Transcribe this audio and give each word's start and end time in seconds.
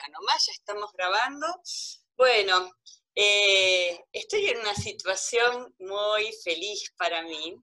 acá 0.00 0.10
nomás, 0.12 0.46
ya 0.46 0.52
estamos 0.52 0.92
grabando. 0.92 1.46
Bueno, 2.16 2.72
eh, 3.14 4.04
estoy 4.12 4.46
en 4.46 4.58
una 4.60 4.74
situación 4.74 5.74
muy 5.78 6.32
feliz 6.44 6.92
para 6.96 7.22
mí, 7.22 7.56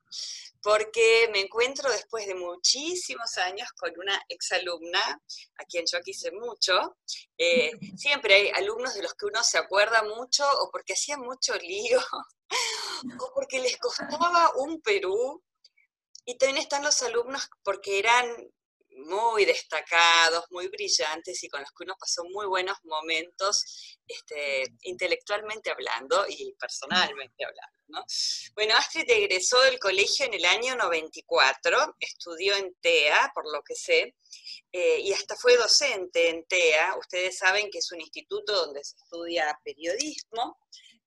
porque 0.62 1.30
me 1.32 1.42
encuentro 1.42 1.90
después 1.90 2.28
de 2.28 2.36
muchísimos 2.36 3.38
años 3.38 3.72
con 3.74 3.92
una 3.98 4.22
exalumna, 4.30 5.22
a 5.58 5.66
quien 5.66 5.86
yo 5.92 6.00
quise 6.02 6.32
mucho. 6.32 6.98
Eh, 7.38 7.72
siempre 7.98 8.36
hay 8.36 8.50
alumnos 8.50 8.94
de 8.94 9.04
los 9.04 9.14
que 9.16 9.26
uno 9.26 9.44
se 9.44 9.58
acuerda 9.58 10.04
mucho, 10.04 10.48
o 10.62 10.70
porque 10.72 10.94
hacían 10.94 11.22
mucho 11.22 11.56
lío, 11.56 12.00
o 13.22 13.32
porque 13.34 13.60
les 13.60 13.78
costaba 13.78 14.52
un 14.58 14.82
Perú. 14.82 15.44
Y 16.26 16.38
también 16.38 16.62
están 16.62 16.84
los 16.84 17.02
alumnos 17.04 17.50
porque 17.64 18.00
eran 18.00 18.28
muy 18.98 19.46
destacados, 19.46 20.46
muy 20.52 20.68
brillantes 20.68 21.44
y 21.44 21.50
con 21.50 21.62
los 21.62 21.70
que 21.72 21.84
uno 21.84 21.96
pasó 22.00 22.24
muy 22.26 22.46
buenos 22.46 22.78
momentos 22.84 23.98
este, 24.08 24.64
intelectualmente 24.82 25.70
hablando 25.70 26.26
y 26.28 26.54
personalmente 26.60 27.46
hablando. 27.46 27.78
¿no? 27.88 28.06
Bueno, 28.56 28.76
Astrid 28.76 29.10
egresó 29.10 29.62
del 29.62 29.80
colegio 29.80 30.26
en 30.26 30.34
el 30.34 30.46
año 30.46 30.76
94, 30.76 31.96
estudió 32.00 32.56
en 32.56 32.76
TEA, 32.82 33.32
por 33.34 33.52
lo 33.52 33.62
que 33.64 33.76
sé, 33.76 34.16
eh, 34.72 35.00
y 35.00 35.14
hasta 35.14 35.36
fue 35.36 35.56
docente 35.56 36.30
en 36.30 36.46
TEA. 36.46 36.96
Ustedes 36.98 37.38
saben 37.38 37.70
que 37.72 37.80
es 37.80 37.92
un 37.92 38.02
instituto 38.02 38.54
donde 38.54 38.84
se 38.84 38.96
estudia 38.98 39.58
periodismo. 39.64 40.58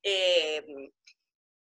Eh, 0.01 0.65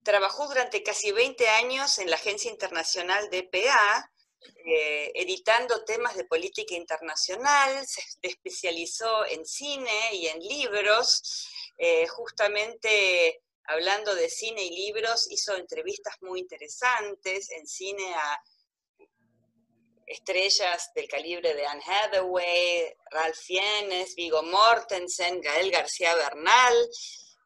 trabajó 0.04 0.48
durante 0.48 0.82
casi 0.84 1.12
20 1.12 1.48
años 1.50 2.00
en 2.00 2.10
la 2.10 2.16
Agencia 2.16 2.50
Internacional 2.50 3.30
de 3.30 3.44
PA, 3.44 4.12
eh, 4.66 5.12
editando 5.16 5.84
temas 5.84 6.16
de 6.16 6.26
política 6.26 6.76
internacional, 6.76 7.86
se 7.86 8.02
especializó 8.22 9.26
en 9.26 9.46
cine 9.46 10.14
y 10.14 10.28
en 10.28 10.40
libros, 10.40 11.48
eh, 11.78 12.08
justamente 12.08 13.42
hablando 13.66 14.16
de 14.16 14.30
cine 14.30 14.64
y 14.64 14.76
libros, 14.76 15.28
hizo 15.32 15.56
entrevistas 15.56 16.16
muy 16.22 16.40
interesantes 16.40 17.52
en 17.52 17.68
cine 17.68 18.14
a 18.16 18.42
estrellas 20.06 20.92
del 20.96 21.08
calibre 21.08 21.54
de 21.54 21.66
Anne 21.68 21.84
Hathaway, 21.86 22.94
Ralph 23.12 23.38
Fiennes, 23.38 24.16
Vigo 24.16 24.42
Mortensen, 24.42 25.40
Gael 25.40 25.70
García 25.70 26.16
Bernal, 26.16 26.90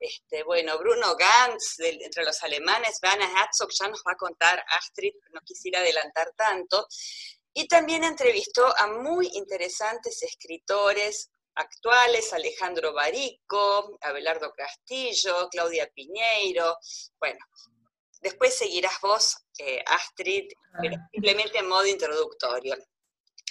este, 0.03 0.43
bueno, 0.43 0.77
Bruno 0.77 1.15
Gantz, 1.15 1.79
entre 1.79 2.25
los 2.25 2.43
alemanes, 2.43 2.99
Vanna 3.01 3.25
Herzog, 3.25 3.69
ya 3.71 3.87
nos 3.87 4.03
va 4.05 4.11
a 4.11 4.17
contar 4.17 4.61
Astrid, 4.77 5.13
no 5.31 5.39
quisiera 5.45 5.79
adelantar 5.79 6.33
tanto. 6.35 6.85
Y 7.53 7.69
también 7.69 8.03
entrevistó 8.03 8.65
a 8.77 8.87
muy 8.87 9.29
interesantes 9.33 10.21
escritores 10.23 11.29
actuales, 11.55 12.33
Alejandro 12.33 12.91
Barico, 12.93 13.97
Abelardo 14.01 14.51
Castillo, 14.51 15.47
Claudia 15.49 15.89
Piñeiro. 15.95 16.77
Bueno, 17.17 17.39
después 18.19 18.57
seguirás 18.57 18.99
vos, 19.01 19.37
eh, 19.57 19.81
Astrid, 19.85 20.51
pero 20.81 20.97
simplemente 21.13 21.59
en 21.59 21.69
modo 21.69 21.85
introductorio. 21.85 22.75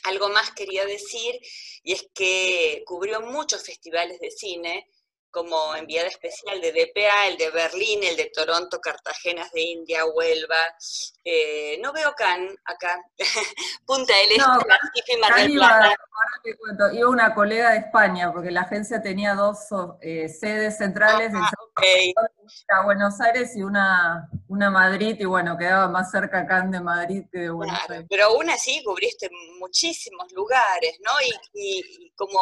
Algo 0.04 0.28
más 0.28 0.50
quería 0.50 0.84
decir, 0.84 1.38
y 1.82 1.92
es 1.92 2.08
que 2.12 2.82
cubrió 2.84 3.22
muchos 3.22 3.64
festivales 3.64 4.20
de 4.20 4.30
cine, 4.32 4.90
como 5.32 5.74
enviada 5.74 6.08
especial 6.08 6.60
de 6.60 6.72
DPA, 6.72 7.28
el 7.28 7.38
de 7.38 7.50
Berlín, 7.50 8.00
el 8.04 8.16
de 8.16 8.30
Toronto, 8.34 8.80
Cartagena 8.80 9.48
de 9.52 9.60
India, 9.62 10.04
Huelva. 10.04 10.58
Eh, 11.24 11.78
no 11.82 11.92
veo 11.92 12.12
Can 12.14 12.48
acá. 12.64 13.02
Punta 13.86 14.12
del 14.14 14.32
Este, 14.32 15.14
y 15.14 15.20
Mar 15.20 15.34
del 15.34 15.52
Plata. 15.54 15.96
Iba, 16.44 16.94
iba, 16.94 17.08
una 17.08 17.34
colega 17.34 17.70
de 17.70 17.78
España, 17.78 18.30
porque 18.32 18.50
la 18.50 18.62
agencia 18.62 19.00
tenía 19.00 19.34
dos 19.34 19.58
eh, 20.02 20.28
sedes 20.28 20.76
centrales, 20.76 21.32
ah, 21.34 21.50
okay. 21.70 22.12
Buenos 22.84 23.20
Aires 23.20 23.56
y 23.56 23.62
una, 23.62 24.28
una 24.48 24.70
Madrid, 24.70 25.16
y 25.18 25.24
bueno, 25.24 25.56
quedaba 25.56 25.88
más 25.88 26.10
cerca 26.10 26.46
Can 26.46 26.70
de 26.70 26.80
Madrid 26.80 27.24
que 27.32 27.38
de 27.38 27.50
Buenos 27.50 27.78
Aires. 27.88 28.06
Pero 28.10 28.26
aún 28.26 28.50
así 28.50 28.82
cubriste 28.84 29.30
muchísimos 29.58 30.30
lugares, 30.32 30.98
¿no? 31.00 31.12
y, 31.54 31.78
y 31.78 32.10
como 32.16 32.38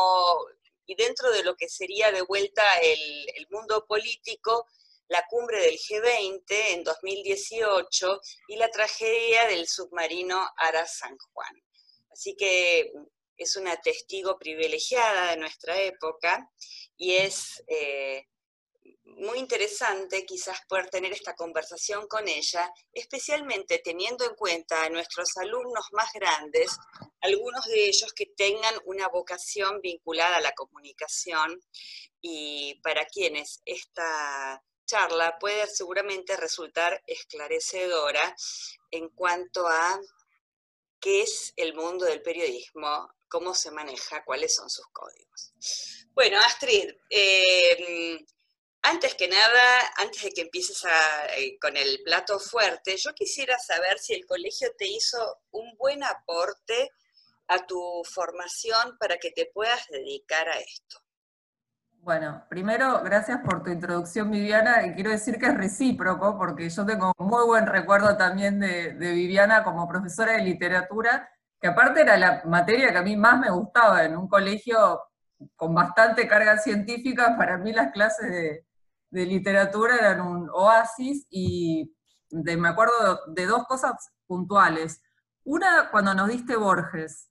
y 0.90 0.96
dentro 0.96 1.30
de 1.30 1.44
lo 1.44 1.54
que 1.54 1.68
sería 1.68 2.10
de 2.10 2.22
vuelta 2.22 2.64
el, 2.82 3.46
mundo 3.48 3.86
político, 3.86 4.66
la 5.06 5.24
cumbre 5.30 5.60
del 5.60 5.78
G20 5.78 6.42
en 6.48 6.82
2018 6.82 8.20
y 8.48 8.56
la 8.56 8.68
tragedia 8.70 9.46
del 9.46 9.68
submarino 9.68 10.44
Ara 10.56 10.84
San 10.88 11.16
Juan. 11.16 11.62
Así 12.10 12.34
que 12.34 12.92
es 13.36 13.54
una 13.54 13.80
testigo 13.80 14.36
privilegiada 14.36 15.30
de 15.30 15.36
nuestra 15.36 15.80
época 15.80 16.50
y 16.96 17.14
es 17.14 17.62
eh, 17.68 18.26
muy 19.20 19.38
interesante 19.38 20.24
quizás 20.24 20.60
poder 20.68 20.88
tener 20.88 21.12
esta 21.12 21.34
conversación 21.34 22.06
con 22.08 22.26
ella, 22.26 22.72
especialmente 22.92 23.78
teniendo 23.78 24.24
en 24.24 24.34
cuenta 24.34 24.84
a 24.84 24.90
nuestros 24.90 25.36
alumnos 25.36 25.86
más 25.92 26.12
grandes, 26.12 26.76
algunos 27.20 27.64
de 27.66 27.86
ellos 27.86 28.12
que 28.14 28.26
tengan 28.36 28.74
una 28.84 29.08
vocación 29.08 29.80
vinculada 29.80 30.36
a 30.36 30.40
la 30.40 30.52
comunicación 30.52 31.60
y 32.20 32.80
para 32.82 33.04
quienes 33.06 33.60
esta 33.64 34.62
charla 34.86 35.38
puede 35.38 35.66
seguramente 35.68 36.36
resultar 36.36 37.02
esclarecedora 37.06 38.34
en 38.90 39.08
cuanto 39.10 39.68
a 39.68 40.00
qué 40.98 41.22
es 41.22 41.52
el 41.56 41.74
mundo 41.74 42.06
del 42.06 42.22
periodismo, 42.22 43.08
cómo 43.28 43.54
se 43.54 43.70
maneja, 43.70 44.24
cuáles 44.24 44.54
son 44.54 44.68
sus 44.68 44.86
códigos. 44.92 45.52
Bueno, 46.12 46.38
Astrid, 46.40 46.90
eh, 47.08 48.18
antes 48.82 49.14
que 49.14 49.28
nada, 49.28 49.62
antes 49.98 50.22
de 50.22 50.30
que 50.30 50.42
empieces 50.42 50.84
eh, 51.36 51.58
con 51.60 51.76
el 51.76 52.00
plato 52.04 52.38
fuerte, 52.38 52.96
yo 52.96 53.12
quisiera 53.14 53.58
saber 53.58 53.98
si 53.98 54.14
el 54.14 54.26
colegio 54.26 54.68
te 54.78 54.86
hizo 54.86 55.18
un 55.50 55.76
buen 55.76 56.02
aporte 56.02 56.90
a 57.48 57.66
tu 57.66 58.02
formación 58.04 58.96
para 58.98 59.18
que 59.18 59.32
te 59.32 59.50
puedas 59.52 59.86
dedicar 59.88 60.48
a 60.48 60.58
esto. 60.58 60.98
Bueno, 62.02 62.46
primero, 62.48 63.02
gracias 63.02 63.40
por 63.44 63.62
tu 63.62 63.70
introducción, 63.70 64.30
Viviana, 64.30 64.86
y 64.86 64.94
quiero 64.94 65.10
decir 65.10 65.38
que 65.38 65.46
es 65.46 65.54
recíproco, 65.54 66.38
porque 66.38 66.70
yo 66.70 66.86
tengo 66.86 67.12
muy 67.18 67.44
buen 67.44 67.66
recuerdo 67.66 68.16
también 68.16 68.58
de, 68.58 68.94
de 68.94 69.12
Viviana 69.12 69.62
como 69.62 69.86
profesora 69.86 70.32
de 70.32 70.44
literatura, 70.44 71.30
que 71.60 71.68
aparte 71.68 72.00
era 72.00 72.16
la 72.16 72.42
materia 72.46 72.90
que 72.90 72.98
a 72.98 73.02
mí 73.02 73.16
más 73.16 73.38
me 73.38 73.50
gustaba 73.50 74.04
en 74.04 74.16
un 74.16 74.28
colegio 74.28 75.02
con 75.56 75.74
bastante 75.74 76.26
carga 76.26 76.56
científica, 76.56 77.36
para 77.36 77.58
mí 77.58 77.72
las 77.72 77.92
clases 77.92 78.30
de, 78.30 78.66
de 79.10 79.26
literatura 79.26 79.96
eran 79.96 80.20
un 80.20 80.48
oasis 80.50 81.26
y 81.30 81.92
me 82.30 82.68
acuerdo 82.68 83.20
de, 83.28 83.46
dos 83.46 83.66
cosas 83.66 84.12
puntuales. 84.26 85.02
Una, 85.44 85.90
cuando 85.90 86.14
nos 86.14 86.28
diste 86.28 86.56
Borges, 86.56 87.28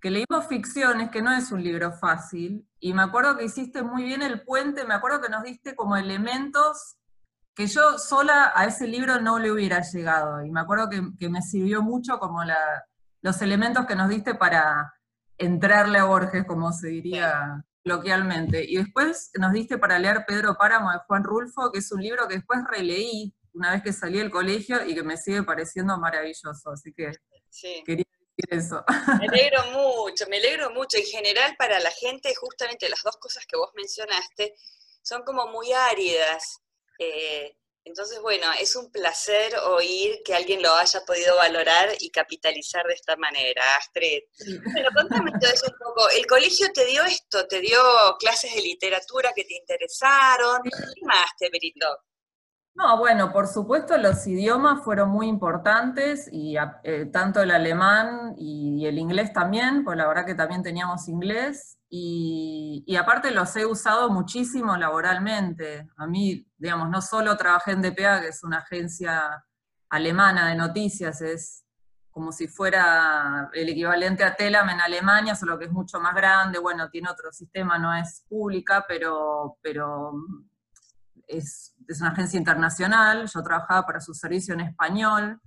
que 0.00 0.10
leímos 0.10 0.46
ficciones, 0.48 1.10
que 1.10 1.22
no 1.22 1.32
es 1.32 1.52
un 1.52 1.62
libro 1.62 1.92
fácil, 1.92 2.66
y 2.78 2.92
me 2.92 3.02
acuerdo 3.02 3.36
que 3.36 3.44
hiciste 3.44 3.82
muy 3.82 4.04
bien 4.04 4.22
el 4.22 4.42
puente, 4.42 4.84
me 4.84 4.94
acuerdo 4.94 5.20
que 5.20 5.28
nos 5.28 5.42
diste 5.42 5.74
como 5.74 5.96
elementos 5.96 6.96
que 7.54 7.66
yo 7.66 7.98
sola 7.98 8.52
a 8.54 8.66
ese 8.66 8.86
libro 8.86 9.20
no 9.20 9.40
le 9.40 9.50
hubiera 9.50 9.82
llegado, 9.82 10.44
y 10.44 10.50
me 10.50 10.60
acuerdo 10.60 10.88
que, 10.88 11.28
me 11.28 11.42
sirvió 11.42 11.82
mucho 11.82 12.20
como 12.20 12.40
los 13.20 13.42
elementos 13.42 13.84
que 13.86 13.96
nos 13.96 14.08
diste 14.08 14.36
para 14.36 14.94
entrarle 15.36 15.98
a 15.98 16.04
Borges, 16.04 16.46
como 16.46 16.72
se 16.72 16.88
diría 16.88 17.64
coloquialmente. 17.88 18.64
Y 18.68 18.76
después 18.76 19.30
nos 19.38 19.52
diste 19.52 19.78
para 19.78 19.98
leer 19.98 20.24
Pedro 20.26 20.56
Páramo 20.58 20.92
de 20.92 20.98
Juan 21.06 21.24
Rulfo, 21.24 21.72
que 21.72 21.78
es 21.78 21.90
un 21.90 22.02
libro 22.02 22.28
que 22.28 22.36
después 22.36 22.60
releí 22.70 23.34
una 23.54 23.72
vez 23.72 23.82
que 23.82 23.92
salí 23.92 24.18
del 24.18 24.30
colegio 24.30 24.84
y 24.86 24.94
que 24.94 25.02
me 25.02 25.16
sigue 25.16 25.42
pareciendo 25.42 25.96
maravilloso. 25.98 26.70
Así 26.70 26.92
que 26.92 27.12
quería 27.84 28.04
decir 28.36 28.46
eso. 28.50 28.84
Me 29.18 29.26
alegro 29.26 29.64
mucho, 29.72 30.26
me 30.28 30.36
alegro 30.36 30.70
mucho. 30.70 30.98
En 30.98 31.04
general, 31.04 31.56
para 31.58 31.80
la 31.80 31.90
gente, 31.90 32.34
justamente 32.34 32.88
las 32.88 33.02
dos 33.02 33.16
cosas 33.16 33.46
que 33.46 33.56
vos 33.56 33.70
mencionaste 33.74 34.54
son 35.02 35.22
como 35.22 35.46
muy 35.48 35.72
áridas. 35.72 36.60
Eh, 36.98 37.56
entonces, 37.88 38.20
bueno, 38.20 38.46
es 38.60 38.76
un 38.76 38.90
placer 38.92 39.56
oír 39.66 40.20
que 40.24 40.34
alguien 40.34 40.62
lo 40.62 40.74
haya 40.74 41.00
podido 41.06 41.36
valorar 41.36 41.88
y 41.98 42.10
capitalizar 42.10 42.86
de 42.86 42.94
esta 42.94 43.16
manera, 43.16 43.62
Astrid. 43.78 44.22
Bueno, 44.72 44.88
contame 44.94 45.30
entonces 45.32 45.62
un 45.64 45.76
poco, 45.78 46.08
¿el 46.10 46.26
colegio 46.26 46.70
te 46.72 46.84
dio 46.84 47.02
esto? 47.04 47.46
¿Te 47.48 47.60
dio 47.60 47.80
clases 48.18 48.54
de 48.54 48.60
literatura 48.60 49.32
que 49.34 49.44
te 49.44 49.54
interesaron? 49.54 50.62
¿Qué 50.62 51.06
más 51.06 51.30
te 51.38 51.48
brindó? 51.48 51.98
No, 52.74 52.98
bueno, 52.98 53.32
por 53.32 53.48
supuesto 53.48 53.98
los 53.98 54.24
idiomas 54.26 54.84
fueron 54.84 55.08
muy 55.08 55.26
importantes, 55.26 56.28
y 56.30 56.56
eh, 56.84 57.06
tanto 57.06 57.42
el 57.42 57.50
alemán 57.50 58.34
y, 58.36 58.86
el 58.86 58.98
inglés 58.98 59.32
también, 59.32 59.82
pues 59.82 59.96
la 59.96 60.06
verdad 60.06 60.24
que 60.24 60.36
también 60.36 60.62
teníamos 60.62 61.08
inglés, 61.08 61.77
y, 61.90 62.96
aparte 62.96 63.30
los 63.30 63.54
he 63.56 63.64
usado 63.64 64.10
muchísimo 64.10 64.76
laboralmente. 64.76 65.88
A 65.96 66.06
mí, 66.06 66.46
digamos, 66.58 66.90
no 66.90 67.00
solo 67.00 67.36
trabajé 67.36 67.72
en 67.72 67.82
DPA, 67.82 68.20
que 68.20 68.28
es 68.28 68.44
una 68.44 68.58
agencia 68.58 69.44
alemana 69.88 70.48
de 70.48 70.54
noticias, 70.56 71.22
es 71.22 71.64
como 72.10 72.32
si 72.32 72.48
fuera 72.48 73.48
el 73.52 73.68
equivalente 73.68 74.24
a 74.24 74.34
Telam 74.34 74.68
en 74.70 74.80
Alemania, 74.80 75.34
solo 75.34 75.58
que 75.58 75.66
es 75.66 75.72
mucho 75.72 76.00
más 76.00 76.14
grande, 76.14 76.58
bueno, 76.58 76.90
tiene 76.90 77.08
otro 77.08 77.32
sistema, 77.32 77.78
no 77.78 77.94
es 77.94 78.24
pública, 78.28 78.84
pero, 78.86 79.56
pero 79.62 80.12
es, 81.26 81.74
es 81.86 82.00
una 82.00 82.10
agencia 82.10 82.36
internacional, 82.36 83.28
yo 83.32 83.42
trabajaba 83.42 83.86
para 83.86 84.00
su 84.00 84.12
servicio 84.14 84.52
en 84.54 84.60
español, 84.60 85.40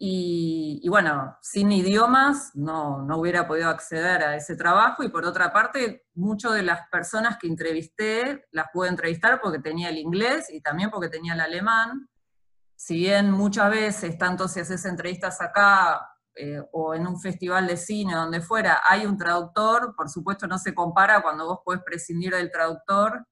y, 0.00 0.88
bueno, 0.88 1.36
sin 1.42 1.72
idiomas 1.72 2.52
no, 2.54 3.02
no, 3.02 3.18
hubiera 3.18 3.48
podido 3.48 3.68
acceder 3.68 4.22
a 4.22 4.36
ese 4.36 4.54
trabajo 4.54 5.02
y 5.02 5.08
por 5.08 5.24
otra 5.24 5.52
parte, 5.52 6.06
muchas 6.14 6.54
de 6.54 6.62
las 6.62 6.88
personas 6.88 7.36
que 7.36 7.48
entrevisté 7.48 8.46
las 8.52 8.66
pude 8.72 8.88
entrevistar 8.88 9.40
porque 9.40 9.58
tenía 9.58 9.88
el 9.88 9.98
inglés 9.98 10.50
y 10.50 10.60
también 10.60 10.90
porque 10.90 11.08
tenía 11.08 11.34
el 11.34 11.40
alemán. 11.40 12.08
Si 12.76 12.94
bien 12.94 13.32
muchas 13.32 13.70
veces, 13.70 14.16
tanto 14.18 14.46
si 14.46 14.60
haces 14.60 14.84
entrevistas 14.84 15.40
acá 15.40 16.00
eh, 16.36 16.62
o 16.70 16.94
en 16.94 17.04
un 17.04 17.20
festival 17.20 17.66
de 17.66 17.76
cine, 17.76 18.14
donde 18.14 18.40
fuera, 18.40 18.82
hay 18.88 19.04
un 19.04 19.18
traductor, 19.18 19.96
por 19.96 20.08
supuesto 20.08 20.46
no 20.46 20.58
se 20.58 20.74
compara 20.74 21.22
cuando 21.22 21.46
vos 21.46 21.58
podés 21.64 21.82
prescindir 21.84 22.32
del 22.36 22.52
traductor 22.52 23.26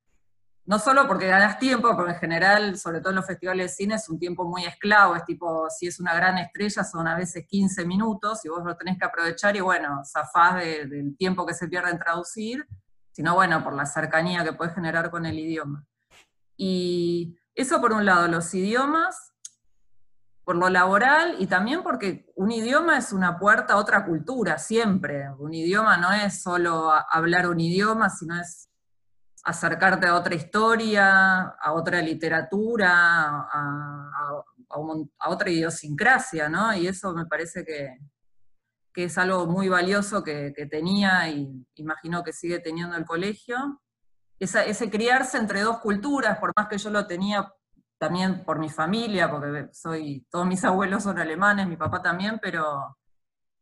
no 0.67 0.81
solo 0.81 1.07
porque 1.07 1.29
ganas 1.29 1.59
tiempo, 1.59 1.95
porque 1.95 2.13
en 2.13 2.19
general, 2.19 2.77
sobre 2.77 3.01
todo 3.01 3.11
en 3.11 3.17
los 3.17 3.27
festivales 3.27 3.71
de 3.71 3.77
cine, 3.77 3.95
es 3.95 4.09
un 4.09 4.19
tiempo 4.19 4.45
muy 4.45 4.65
esclavo, 4.65 5.15
es 5.15 5.25
tipo, 5.25 5.71
si 5.71 5.87
es 5.87 6.01
una 6.01 6.13
gran 6.15 6.39
estrella, 6.39 6.83
son 6.83 7.07
a 7.07 7.17
veces 7.17 7.47
15 7.47 7.87
minutos, 7.87 8.45
y 8.45 8.49
vos 8.49 8.65
lo 8.65 8.77
tenés 8.77 8.99
que 8.99 9.05
aprovechar, 9.05 9.55
y 9.55 9.61
bueno, 9.61 10.03
zafás 10.05 10.57
del 10.57 11.17
tiempo 11.17 11.47
que 11.47 11.55
se 11.55 11.69
pierde 11.69 11.91
en 11.91 11.99
traducir, 11.99 12.67
sino 13.13 13.35
bueno, 13.35 13.63
por 13.63 13.75
la 13.75 13.87
cercanía 13.87 14.43
que 14.43 14.53
puedes 14.55 14.75
generar 14.75 15.11
con 15.11 15.25
el 15.25 15.39
idioma. 15.39 15.87
Y 16.57 17.39
eso 17.55 17.81
por 17.81 17.93
un 17.93 18.05
lado, 18.05 18.27
los 18.27 18.53
idiomas, 18.53 19.33
por 20.45 20.57
lo 20.57 20.69
laboral, 20.69 21.37
y 21.39 21.47
también 21.47 21.85
porque 21.85 22.33
un 22.35 22.51
idioma 22.51 22.99
es 22.99 23.13
una 23.13 23.39
puerta 23.39 23.75
a 23.75 23.77
otra 23.77 24.05
cultura, 24.05 24.59
siempre. 24.59 25.31
Un 25.39 25.55
idioma 25.55 25.97
no 25.97 26.13
es 26.13 26.43
solo 26.43 26.93
hablar 27.11 27.49
un 27.49 27.61
idioma, 27.61 28.11
sino 28.11 28.41
es 28.41 28.69
acercarte 29.47 30.09
a 30.09 30.17
otra 30.17 30.35
historia, 30.35 31.41
a 31.43 31.73
otra 31.73 32.03
literatura, 32.03 33.47
a, 33.49 34.43
otra 35.29 35.51
idiosincrasia, 35.51 36.49
¿no? 36.49 36.75
Y 36.75 36.89
eso 36.89 37.15
me 37.15 37.27
parece 37.27 37.65
que, 37.65 37.97
es 38.97 39.19
algo 39.19 39.47
muy 39.47 39.69
valioso 39.69 40.25
que, 40.25 40.53
tenía 40.69 41.29
y 41.29 41.65
imagino 41.77 42.25
que 42.25 42.33
sigue 42.33 42.59
teniendo 42.59 42.97
el 42.97 43.05
colegio. 43.05 43.81
ese 44.41 44.91
criarse 44.91 45.39
entre 45.39 45.61
dos 45.61 45.79
culturas, 45.79 46.39
por 46.39 46.53
más 46.57 46.67
que 46.69 46.79
yo 46.79 46.91
lo 46.91 47.07
tenía 47.07 47.49
también 47.99 48.45
por 48.45 48.59
mi 48.59 48.69
familia, 48.69 49.31
porque 49.31 49.69
soy, 49.73 50.27
todos 50.29 50.47
mis 50.47 50.65
abuelos 50.65 51.05
son 51.05 51.19
alemanes, 51.21 51.69
mi 51.69 51.77
papá 51.77 52.03
también, 52.03 52.41
pero, 52.43 52.97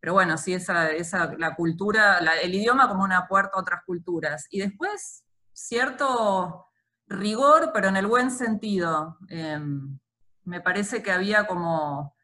pero 0.00 0.14
bueno, 0.14 0.38
sí, 0.38 0.54
esa, 0.54 0.90
esa 0.92 1.34
la 1.37 1.54
cultura, 1.54 2.20
el 2.42 2.54
idioma 2.54 2.88
como 2.88 3.04
una 3.04 3.28
puerta 3.28 3.58
a 3.58 3.60
otras 3.60 3.82
culturas. 3.84 4.46
Y 4.48 4.60
después 4.60 5.24
cierto 5.54 6.66
rigor, 7.06 7.70
pero 7.72 7.88
en 7.88 7.96
el 7.96 8.06
buen 8.06 8.30
sentido. 8.30 9.18
Em, 9.28 9.98
me 10.44 10.60
parece 10.60 11.02
que 11.02 11.12
había 11.12 11.46
como, 11.46 12.14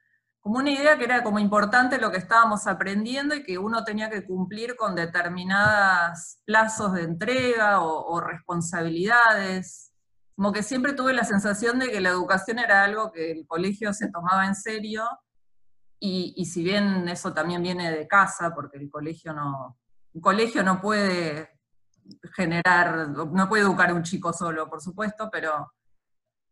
como 0.41 0.59
una 0.59 0.71
idea 0.71 0.99
que 0.99 1.05
era 1.05 1.23
como 1.23 1.39
importante 1.39 1.99
lo 1.99 2.11
que 2.11 2.19
estábamos 2.19 2.67
aprendiendo 2.67 3.35
y 3.35 3.43
que 3.43 3.59
uno 3.59 3.85
tenía 3.85 4.11
que 4.11 4.27
cumplir 4.27 4.77
con 4.77 4.95
determinados 4.95 6.41
plazos 6.45 6.93
de 6.95 7.03
entrega 7.03 7.81
o, 7.81 8.21
responsabilidades. 8.21 9.93
Como 10.35 10.53
que 10.53 10.63
siempre 10.63 10.93
tuve 10.93 11.13
la 11.13 11.25
sensación 11.25 11.79
de 11.79 11.91
que 11.91 12.01
la 12.01 12.11
educación 12.11 12.59
era 12.59 12.85
algo 12.85 13.13
que 13.13 13.31
el 13.31 13.47
colegio 13.47 13.93
se 13.95 14.11
tomaba 14.11 14.47
en 14.47 14.55
serio 14.55 15.05
y, 15.99 16.35
y 16.37 16.47
si 16.47 16.63
bien 16.65 17.09
eso 17.09 17.33
también 17.35 17.63
viene 17.63 17.91
de 17.91 18.09
casa, 18.09 18.55
porque 18.55 18.79
el 18.79 18.91
colegio 18.91 19.35
no, 19.35 19.79
un 20.15 20.21
colegio 20.21 20.63
no 20.63 20.81
puede 20.81 21.60
generar, 22.35 23.09
no 23.09 23.49
puede 23.49 23.63
educar 23.63 23.93
un 23.93 24.03
chico 24.03 24.33
solo, 24.33 24.69
por 24.69 24.81
supuesto, 24.81 25.29
pero, 25.31 25.73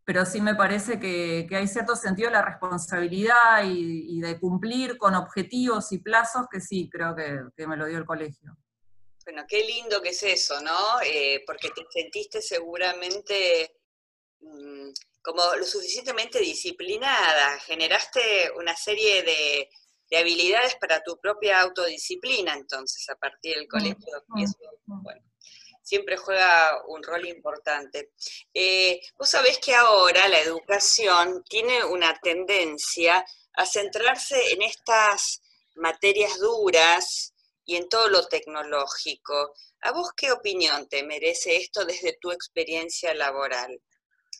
pero 0.04 0.24
sí 0.24 0.40
me 0.40 0.54
parece 0.54 0.98
que, 0.98 1.46
hay 1.50 1.68
cierto 1.68 1.94
sentido 1.94 2.28
de 2.28 2.36
la 2.36 2.44
responsabilidad 2.44 3.62
y, 3.64 4.20
de 4.20 4.40
cumplir 4.40 4.96
con 4.96 5.14
objetivos 5.14 5.92
y 5.92 5.98
plazos 5.98 6.46
que 6.50 6.60
sí, 6.60 6.88
creo 6.90 7.14
que, 7.14 7.66
me 7.66 7.76
lo 7.76 7.86
dio 7.86 7.98
el 7.98 8.06
colegio. 8.06 8.56
Bueno, 9.24 9.44
qué 9.46 9.64
lindo 9.64 10.00
que 10.00 10.08
es 10.08 10.22
eso, 10.22 10.60
¿no? 10.62 11.00
Eh, 11.04 11.44
porque 11.46 11.68
te 11.68 11.84
sentiste 11.90 12.40
seguramente 12.40 13.76
mm, 14.40 14.88
como 15.28 15.42
lo 15.56 15.64
suficientemente 15.64 16.38
disciplinada, 16.38 17.58
generaste 17.60 18.50
una 18.56 18.74
serie 18.74 19.22
de, 19.22 19.68
habilidades 20.18 20.74
para 20.76 21.02
tu 21.02 21.18
propia 21.20 21.60
autodisciplina, 21.60 22.54
entonces, 22.54 23.06
a 23.10 23.16
partir 23.16 23.56
del 23.56 23.66
mm, 23.66 23.68
colegio. 23.68 24.24
Y 24.36 24.44
eso, 24.44 24.56
mm, 24.86 25.02
bueno, 25.02 25.20
siempre 25.88 26.18
juega 26.18 26.82
un 26.88 27.02
rol 27.02 27.26
importante. 27.26 28.10
Eh, 28.52 29.00
vos 29.16 29.30
sabés 29.30 29.58
que 29.58 29.74
ahora 29.74 30.28
la 30.28 30.40
educación 30.40 31.42
tiene 31.48 31.82
una 31.84 32.18
tendencia 32.20 33.24
a 33.54 33.64
centrarse 33.64 34.52
en 34.52 34.62
estas 34.62 35.40
materias 35.76 36.38
duras 36.38 37.32
y 37.64 37.76
en 37.76 37.88
todo 37.88 38.08
lo 38.08 38.26
tecnológico. 38.28 39.54
¿A 39.80 39.92
vos 39.92 40.10
qué 40.14 40.30
opinión 40.30 40.88
te 40.88 41.02
merece 41.04 41.56
esto 41.56 41.84
desde 41.86 42.18
tu 42.20 42.30
experiencia 42.32 43.14
laboral? 43.14 43.80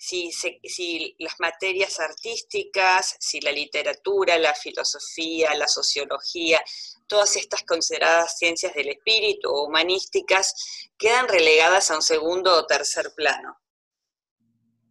Si, 0.00 1.17
las 1.19 1.41
materias 1.41 1.99
artísticas, 1.99 3.17
si 3.19 3.41
la 3.41 3.53
literatura, 3.53 4.39
la 4.39 4.55
filosofía, 4.55 5.55
la 5.55 5.69
sociología, 5.69 6.61
todas 7.06 7.37
estas 7.37 7.62
consideradas 7.65 8.39
ciencias 8.39 8.75
del 8.75 8.91
espíritu 8.91 9.50
o 9.50 9.67
humanísticas 9.67 10.89
quedan 10.97 11.29
relegadas 11.29 11.91
a 11.91 11.97
un 11.97 12.03
segundo 12.03 12.55
o 12.56 12.67
tercer 12.67 13.12
plano. 13.17 13.59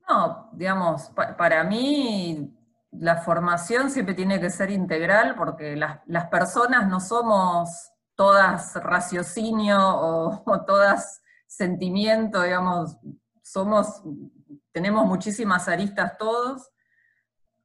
No, 0.10 0.50
digamos, 0.54 1.12
para 1.38 1.64
mí 1.64 2.54
la 2.92 3.18
formación 3.18 3.90
siempre 3.90 4.16
tiene 4.16 4.40
que 4.40 4.50
ser 4.50 4.72
integral 4.72 5.36
porque 5.36 5.76
las, 5.76 6.28
personas 6.30 6.88
no 6.88 7.00
somos 7.00 7.92
todas 8.16 8.76
raciocinio 8.76 9.78
o, 9.80 10.44
todas 10.68 11.22
sentimiento, 11.46 12.42
digamos, 12.42 12.98
somos, 13.42 14.02
tenemos 14.78 15.08
muchísimas 15.08 15.68
aristas 15.68 16.20
todos. 16.20 16.70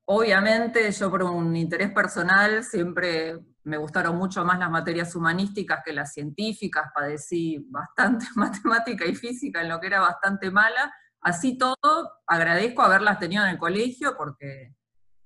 Obviamente 0.06 0.90
yo 0.90 1.10
por 1.10 1.22
un 1.24 1.54
interés 1.54 1.92
personal 1.92 2.64
siempre 2.64 3.38
me 3.64 3.76
gustaron 3.76 4.16
mucho 4.16 4.42
más 4.46 4.58
las 4.58 4.70
materias 4.70 5.14
humanísticas 5.14 5.82
que 5.84 5.92
las 5.92 6.14
científicas, 6.14 6.90
padecí 6.94 7.66
bastante 7.68 8.24
matemática 8.34 9.04
y 9.04 9.14
física 9.14 9.60
en 9.60 9.68
lo 9.68 9.78
que 9.78 9.88
era 9.88 10.00
bastante 10.00 10.50
mala. 10.50 10.90
Así 11.20 11.58
todo, 11.58 11.76
agradezco 12.26 12.80
haberlas 12.80 13.18
tenido 13.18 13.44
en 13.44 13.50
el 13.50 13.58
colegio 13.58 14.16
porque 14.16 14.74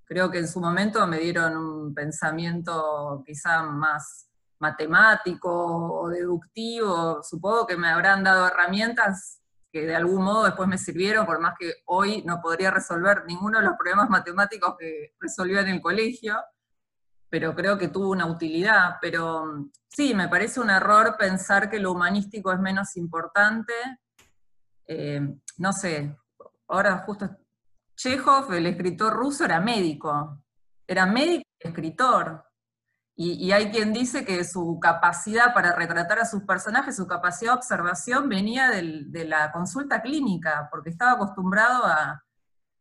creo 0.04 0.28
que 0.28 0.38
en 0.38 0.48
su 0.48 0.58
momento 0.60 1.06
me 1.06 1.18
dieron 1.18 1.56
un 1.56 1.94
pensamiento 1.94 3.22
quizá 3.24 3.62
más 3.62 4.28
matemático 4.58 6.00
o 6.00 6.08
deductivo, 6.08 7.22
supongo 7.22 7.64
que 7.64 7.76
me 7.76 7.86
habrán 7.86 8.24
dado 8.24 8.48
herramientas 8.48 9.40
que 9.76 9.86
de 9.86 9.94
algún 9.94 10.24
modo 10.24 10.44
después 10.44 10.66
me 10.66 10.78
sirvieron, 10.78 11.26
por 11.26 11.38
más 11.38 11.54
que 11.58 11.74
hoy 11.84 12.22
no 12.22 12.40
podría 12.40 12.70
resolver 12.70 13.24
ninguno 13.26 13.58
de 13.58 13.66
los 13.66 13.76
problemas 13.76 14.08
matemáticos 14.08 14.74
que 14.78 15.14
resolvió 15.20 15.60
en 15.60 15.68
el 15.68 15.82
colegio, 15.82 16.34
pero 17.28 17.54
creo 17.54 17.76
que 17.76 17.88
tuvo 17.88 18.08
una 18.08 18.24
utilidad. 18.24 18.96
Pero 19.02 19.44
mm, 19.44 19.70
sí, 19.86 20.14
me 20.14 20.28
parece 20.28 20.60
un 20.60 20.70
error 20.70 21.16
pensar 21.18 21.68
que 21.68 21.78
lo 21.78 21.92
humanístico 21.92 22.50
es 22.52 22.58
menos 22.58 22.96
importante. 22.96 23.74
Eh, 24.86 25.20
no 25.58 25.72
sé, 25.74 26.16
ahora 26.68 26.96
justo 27.04 27.28
Chekhov, 27.96 28.54
el 28.54 28.66
escritor 28.66 29.12
ruso, 29.12 29.44
era 29.44 29.60
médico. 29.60 30.42
Era 30.86 31.04
médico 31.04 31.44
y 31.60 31.68
escritor. 31.68 32.42
Y, 33.18 33.50
hay 33.50 33.70
quien 33.70 33.94
dice 33.94 34.26
que 34.26 34.44
su 34.44 34.78
capacidad 34.78 35.54
para 35.54 35.74
retratar 35.74 36.18
a 36.18 36.26
sus 36.26 36.42
personajes, 36.42 36.96
su 36.96 37.06
capacidad 37.06 37.52
de 37.52 37.58
observación 37.58 38.28
venía 38.28 38.70
de 38.70 39.24
la 39.24 39.50
consulta 39.52 40.02
clínica, 40.02 40.68
porque 40.70 40.90
estaba 40.90 41.12
acostumbrado 41.12 41.84
a, 41.86 42.22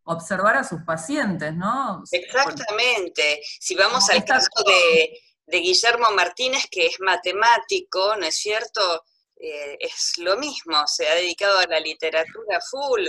observar 0.05 0.55
a 0.57 0.63
sus 0.63 0.81
pacientes, 0.83 1.53
¿no? 1.53 2.03
Exactamente. 2.11 3.41
Si 3.59 3.75
vamos 3.75 4.09
al 4.09 4.23
caso 4.23 4.49
de, 4.65 5.19
Guillermo 5.47 6.11
Martínez, 6.15 6.65
que 6.69 6.87
es 6.87 6.99
matemático, 6.99 8.15
¿no 8.17 8.25
es 8.25 8.35
cierto? 8.35 9.03
Eh, 9.35 9.77
es 9.79 10.17
lo 10.17 10.37
mismo, 10.37 10.75
se 10.87 11.07
ha 11.07 11.15
dedicado 11.15 11.59
a 11.59 11.67
la 11.67 11.79
literatura 11.79 12.59
full, 12.61 13.07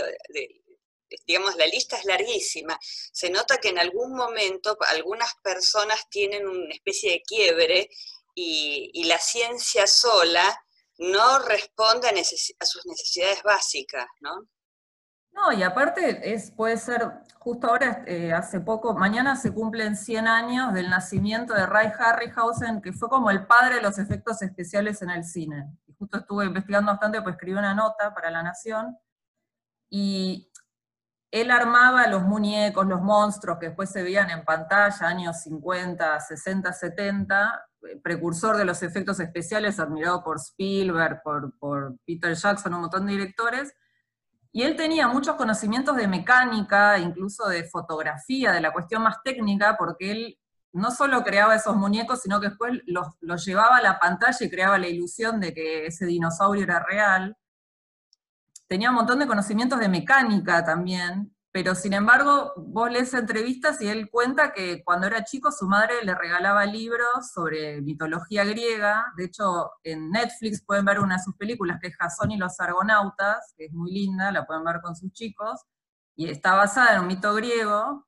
digamos, 1.26 1.56
la 1.56 1.66
lista 1.66 1.96
es 1.96 2.04
larguísima. 2.04 2.78
Se 2.80 3.30
nota 3.30 3.58
que 3.58 3.70
en 3.70 3.78
algún 3.78 4.14
momento 4.14 4.76
algunas 4.88 5.34
personas 5.42 6.08
tienen 6.10 6.46
una 6.46 6.75
especie 6.75 7.12
de 7.12 7.22
quiebre 7.22 7.90
y, 8.34 9.04
la 9.04 9.18
ciencia 9.18 9.86
sola 9.86 10.44
no 10.98 11.38
responde 11.40 12.08
a, 12.08 12.66
sus 12.66 12.86
necesidades 12.86 13.42
básicas, 13.42 14.06
¿no? 14.20 14.48
No, 15.32 15.52
y 15.52 15.62
aparte 15.62 16.32
es, 16.32 16.50
puede 16.50 16.78
ser, 16.78 17.12
justo 17.38 17.68
ahora, 17.68 18.04
eh, 18.06 18.32
hace 18.32 18.60
poco, 18.60 18.94
mañana 18.94 19.36
se 19.36 19.52
cumplen 19.52 19.94
100 19.94 20.26
años 20.26 20.72
del 20.72 20.88
nacimiento 20.88 21.52
de 21.52 21.66
Ray 21.66 21.92
Harryhausen, 21.98 22.80
que 22.80 22.92
fue 22.92 23.10
como 23.10 23.30
el 23.30 23.46
padre 23.46 23.76
de 23.76 23.82
los 23.82 23.98
efectos 23.98 24.40
especiales 24.40 25.02
en 25.02 25.10
el 25.10 25.25
cine. 25.25 25.66
Y 25.86 25.92
justo 25.92 26.18
estuve 26.18 26.46
investigando 26.46 26.90
bastante, 26.90 27.20
pues 27.20 27.34
escribí 27.34 27.56
una 27.56 27.75
nota 27.75 28.14
para 28.14 28.30
La 28.30 28.42
Nación, 28.42 28.98
y 29.90 30.50
él 31.30 31.50
armaba 31.50 32.06
los 32.06 32.23
muñecos, 32.23 32.87
los 32.87 33.02
monstruos 33.02 33.59
que 33.59 33.66
después 33.66 33.90
se 33.90 34.02
veían 34.02 34.30
en 34.30 34.45
pantalla, 34.45 35.06
años 35.06 35.42
50, 35.42 36.21
60, 36.21 36.73
70, 36.73 37.66
precursor 38.02 38.56
de 38.56 38.64
los 38.64 38.83
efectos 38.83 39.21
especiales, 39.21 39.78
admirado 39.78 40.23
por 40.23 40.38
Spielberg, 40.38 41.23
por, 41.23 41.97
Peter 42.06 42.35
Jackson, 42.35 42.75
un 42.75 42.83
montón 42.83 43.06
de 43.06 43.12
directores, 43.12 43.75
y 44.52 44.62
él 44.62 44.76
tenía 44.76 45.09
muchos 45.09 45.37
conocimientos 45.37 45.97
de 45.97 46.09
mecánica, 46.09 46.99
incluso 46.99 47.47
de 47.49 47.64
fotografía, 47.64 48.52
de 48.52 48.62
la 48.62 48.73
cuestión 48.73 49.02
más 49.02 49.23
técnica, 49.23 49.76
porque 49.76 50.11
él 50.11 50.38
no 50.73 50.90
solo 50.90 51.23
creaba 51.25 51.54
esos 51.54 51.76
muñecos, 51.76 52.23
sino 52.23 52.40
que 52.40 52.49
después 52.49 52.80
los, 52.87 53.45
llevaba 53.45 53.76
a 53.76 53.83
la 53.83 53.99
pantalla 53.99 54.38
y 54.40 54.50
creaba 54.50 54.78
la 54.78 54.88
ilusión 54.88 55.40
de 55.40 55.52
que 55.52 55.87
ese 55.87 56.06
dinosaurio 56.06 56.64
era 56.64 56.80
real. 56.80 57.37
Tenía 58.68 58.90
un 58.90 58.96
montón 58.96 59.18
de 59.20 59.26
conocimientos 59.26 59.78
de 59.78 59.88
mecánica 59.88 60.64
también, 60.64 61.37
pero 61.56 61.75
sin 61.75 61.94
embargo, 61.94 62.52
vos 62.56 62.90
lees 62.90 63.14
entrevistas 63.14 63.80
y 63.80 63.88
él 63.88 64.11
cuenta 64.11 64.52
que 64.52 64.85
cuando 64.85 65.06
era 65.06 65.25
chico 65.25 65.50
su 65.50 65.66
madre 65.66 66.04
le 66.04 66.14
regalaba 66.14 66.66
libros 66.66 67.32
sobre 67.32 67.80
mitología 67.80 68.44
griega. 68.44 69.06
De 69.16 69.25
hecho, 69.25 69.70
en 69.82 70.11
Netflix 70.11 70.62
pueden 70.62 70.85
ver 70.85 71.00
una 71.00 71.16
de 71.16 71.23
sus 71.23 71.35
películas 71.37 71.78
que 71.80 71.87
es 71.88 71.96
Jasón 71.96 72.32
y 72.32 72.37
los 72.37 72.61
Argonautas, 72.61 73.54
que 73.56 73.64
es 73.66 73.73
muy 73.73 73.90
linda, 73.90 74.30
la 74.32 74.44
pueden 74.44 74.64
ver 74.64 74.82
con 74.82 74.94
sus 74.96 75.11
chicos, 75.12 75.62
y 76.14 76.28
está 76.28 76.54
basada 76.56 76.94
en 76.94 77.00
un 77.00 77.06
mito 77.06 77.32
griego. 77.35 78.06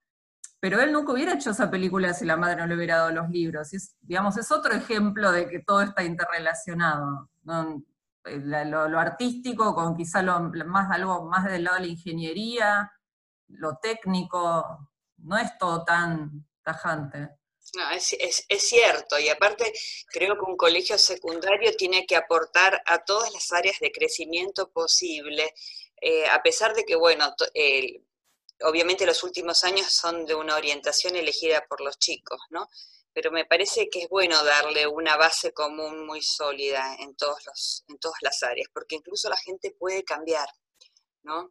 Pero 0.60 0.80
él 0.80 0.92
nunca 0.92 1.12
hubiera 1.12 1.32
hecho 1.34 1.52
esa 1.52 1.70
película 1.70 2.12
si 2.12 2.26
la 2.26 2.36
madre 2.36 2.56
no 2.56 2.66
le 2.66 2.74
hubiera 2.74 2.96
dado 2.96 3.12
los 3.12 3.30
libros. 3.30 3.72
es, 3.72 3.96
digamos, 4.02 4.36
es 4.36 4.52
otro 4.52 4.74
ejemplo 4.74 5.32
de 5.32 5.48
que 5.48 5.60
todo 5.60 5.80
está 5.80 6.04
interrelacionado. 6.04 7.30
Lo, 8.24 8.98
artístico 8.98 9.74
con 9.74 9.96
quizá 9.96 10.22
lo, 10.22 10.40
más, 10.66 10.90
algo 10.90 11.24
más 11.26 11.44
del 11.44 11.64
lado 11.64 11.76
de 11.76 11.86
la 11.86 11.92
ingeniería, 11.92 12.92
lo 13.48 13.78
técnico, 13.78 14.90
no 15.18 15.38
es 15.38 15.56
todo 15.58 15.84
tan 15.84 16.46
tajante. 16.62 17.30
No, 17.74 17.90
es, 17.90 18.16
cierto, 18.48 19.18
y 19.18 19.28
aparte 19.28 19.72
creo 20.06 20.34
que 20.34 20.50
un 20.50 20.56
colegio 20.56 20.96
secundario 20.96 21.74
tiene 21.76 22.06
que 22.06 22.16
aportar 22.16 22.80
a 22.86 23.04
todas 23.04 23.32
las 23.32 23.52
áreas 23.52 23.78
de 23.80 23.92
crecimiento 23.92 24.70
posible, 24.70 25.52
eh, 26.00 26.26
a 26.28 26.42
pesar 26.42 26.74
de 26.74 26.84
que, 26.84 26.96
bueno, 26.96 27.34
obviamente 28.62 29.04
los 29.04 29.22
últimos 29.22 29.64
años 29.64 29.92
son 29.92 30.24
de 30.24 30.34
una 30.34 30.56
orientación 30.56 31.16
elegida 31.16 31.64
por 31.68 31.80
los 31.80 31.98
chicos, 31.98 32.40
¿no? 32.50 32.68
Pero 33.12 33.30
me 33.30 33.44
parece 33.44 33.88
que 33.90 34.02
es 34.02 34.08
bueno 34.08 34.42
darle 34.44 34.86
una 34.86 35.16
base 35.16 35.52
común 35.52 36.06
muy 36.06 36.22
sólida 36.22 36.96
en, 37.00 37.16
todos 37.16 37.44
los, 37.46 37.84
en 37.88 37.98
todas 37.98 38.18
las 38.22 38.42
áreas, 38.42 38.68
porque 38.72 38.96
incluso 38.96 39.28
la 39.28 39.36
gente 39.36 39.74
puede 39.78 40.04
cambiar. 40.04 40.48
¿no? 41.22 41.50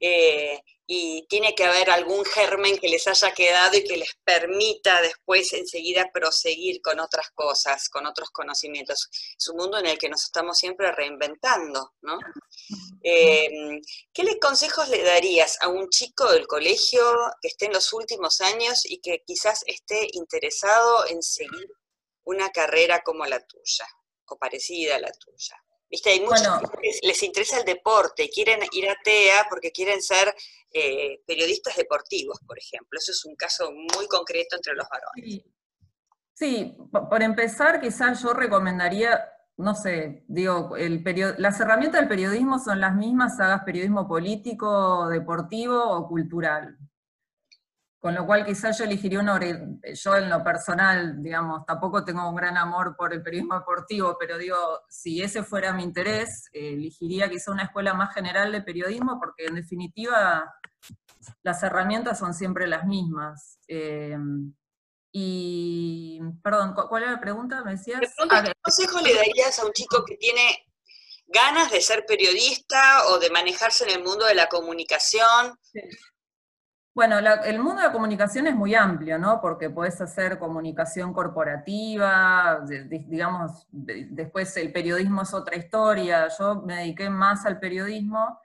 Eh, 0.00 0.62
y 0.90 1.26
tiene 1.28 1.54
que 1.54 1.66
haber 1.66 1.90
algún 1.90 2.24
germen 2.24 2.78
que 2.78 2.88
les 2.88 3.06
haya 3.06 3.32
quedado 3.32 3.76
y 3.76 3.84
que 3.84 3.98
les 3.98 4.16
permita 4.24 5.02
después 5.02 5.52
enseguida 5.52 6.10
proseguir 6.10 6.80
con 6.80 6.98
otras 6.98 7.28
cosas, 7.34 7.90
con 7.90 8.06
otros 8.06 8.30
conocimientos. 8.30 9.10
Es 9.38 9.48
un 9.48 9.58
mundo 9.58 9.78
en 9.78 9.84
el 9.84 9.98
que 9.98 10.08
nos 10.08 10.24
estamos 10.24 10.56
siempre 10.56 10.90
reinventando, 10.92 11.92
¿no? 12.00 12.18
Eh, 13.02 13.50
¿Qué 14.14 14.38
consejos 14.40 14.88
le 14.88 15.02
darías 15.02 15.58
a 15.60 15.68
un 15.68 15.90
chico 15.90 16.32
del 16.32 16.46
colegio 16.46 17.02
que 17.42 17.48
esté 17.48 17.66
en 17.66 17.74
los 17.74 17.92
últimos 17.92 18.40
años 18.40 18.86
y 18.86 19.02
que 19.02 19.22
quizás 19.26 19.64
esté 19.66 20.08
interesado 20.12 21.06
en 21.08 21.22
seguir 21.22 21.68
una 22.24 22.48
carrera 22.48 23.02
como 23.02 23.26
la 23.26 23.40
tuya 23.40 23.86
o 24.24 24.38
parecida 24.38 24.96
a 24.96 25.00
la 25.00 25.12
tuya? 25.12 25.62
Viste, 25.90 26.10
hay 26.10 26.20
muchos 26.20 26.46
que 26.80 26.90
les, 27.02 27.22
interesa 27.22 27.58
el 27.58 27.64
deporte, 27.64 28.28
quieren 28.28 28.60
ir 28.72 28.88
a 28.90 28.96
TEA 29.02 29.46
porque 29.48 29.72
quieren 29.72 30.02
ser 30.02 30.34
eh, 30.72 31.22
periodistas 31.26 31.76
deportivos, 31.76 32.38
por 32.46 32.58
ejemplo. 32.58 32.98
Eso 32.98 33.12
es 33.12 33.24
un 33.24 33.34
caso 33.34 33.70
muy 33.72 34.06
concreto 34.06 34.56
entre 34.56 34.74
los 34.74 34.86
varones. 34.88 35.44
Sí, 36.34 36.76
por 36.90 37.22
empezar, 37.22 37.80
quizás 37.80 38.22
yo 38.22 38.32
recomendaría, 38.32 39.28
no 39.56 39.74
sé, 39.74 40.24
digo, 40.28 40.76
el 40.76 41.02
las 41.38 41.58
herramientas 41.58 42.00
del 42.00 42.08
periodismo 42.08 42.58
son 42.58 42.80
las 42.80 42.94
mismas, 42.94 43.40
hagas 43.40 43.64
periodismo 43.64 44.06
político, 44.06 45.08
deportivo 45.08 45.82
o 45.82 46.06
cultural. 46.06 46.76
Con 48.00 48.14
lo 48.14 48.24
cual 48.24 48.46
quizás 48.46 48.78
yo 48.78 48.84
elegiría 48.84 49.18
una, 49.18 49.40
yo 49.40 50.16
en 50.16 50.30
lo 50.30 50.44
personal, 50.44 51.20
digamos, 51.20 51.66
tampoco 51.66 52.04
tengo 52.04 52.28
un 52.28 52.36
gran 52.36 52.56
amor 52.56 52.94
por 52.96 53.12
el 53.12 53.22
periodismo 53.22 53.56
deportivo, 53.56 54.16
pero 54.18 54.38
digo, 54.38 54.56
si 54.88 55.20
ese 55.20 55.42
fuera 55.42 55.72
mi 55.72 55.82
interés, 55.82 56.48
elegiría 56.52 57.28
quizá 57.28 57.50
una 57.50 57.64
escuela 57.64 57.94
más 57.94 58.14
general 58.14 58.52
de 58.52 58.62
periodismo, 58.62 59.18
porque 59.18 59.46
en 59.46 59.56
definitiva 59.56 60.48
las 61.42 61.62
herramientas 61.64 62.20
son 62.20 62.34
siempre 62.34 62.68
las 62.68 62.86
mismas. 62.86 63.58
Em, 63.66 64.54
y, 65.10 66.20
perdón, 66.42 66.74
¿cuál 66.74 67.02
era 67.02 67.12
la 67.12 67.20
pregunta? 67.20 67.64
¿Me 67.64 67.72
decías? 67.72 68.00
Ah, 68.30 68.42
¿Qué 68.44 68.52
consejo 68.62 69.00
le 69.00 69.14
darías 69.14 69.58
a 69.58 69.66
un 69.66 69.72
chico 69.72 70.04
que 70.04 70.16
tiene 70.16 70.66
ganas 71.26 71.70
de 71.70 71.80
ser 71.80 72.04
periodista 72.06 73.06
o 73.08 73.18
de 73.18 73.30
manejarse 73.30 73.84
en 73.84 73.98
el 73.98 74.04
mundo 74.04 74.26
de 74.26 74.34
la 74.34 74.48
comunicación? 74.48 75.58
Bueno, 76.98 77.16
el 77.20 77.60
mundo 77.60 77.80
de 77.80 77.86
la 77.86 77.92
comunicación 77.92 78.48
es 78.48 78.56
muy 78.56 78.74
amplio, 78.74 79.20
¿no? 79.20 79.40
Porque 79.40 79.70
puedes 79.70 80.00
hacer 80.00 80.36
comunicación 80.36 81.12
corporativa, 81.12 82.60
digamos, 82.66 83.68
después 83.70 84.56
el 84.56 84.72
periodismo 84.72 85.22
es 85.22 85.32
otra 85.32 85.54
historia. 85.54 86.26
Yo 86.36 86.56
me 86.62 86.78
dediqué 86.78 87.08
más 87.08 87.46
al 87.46 87.60
periodismo. 87.60 88.40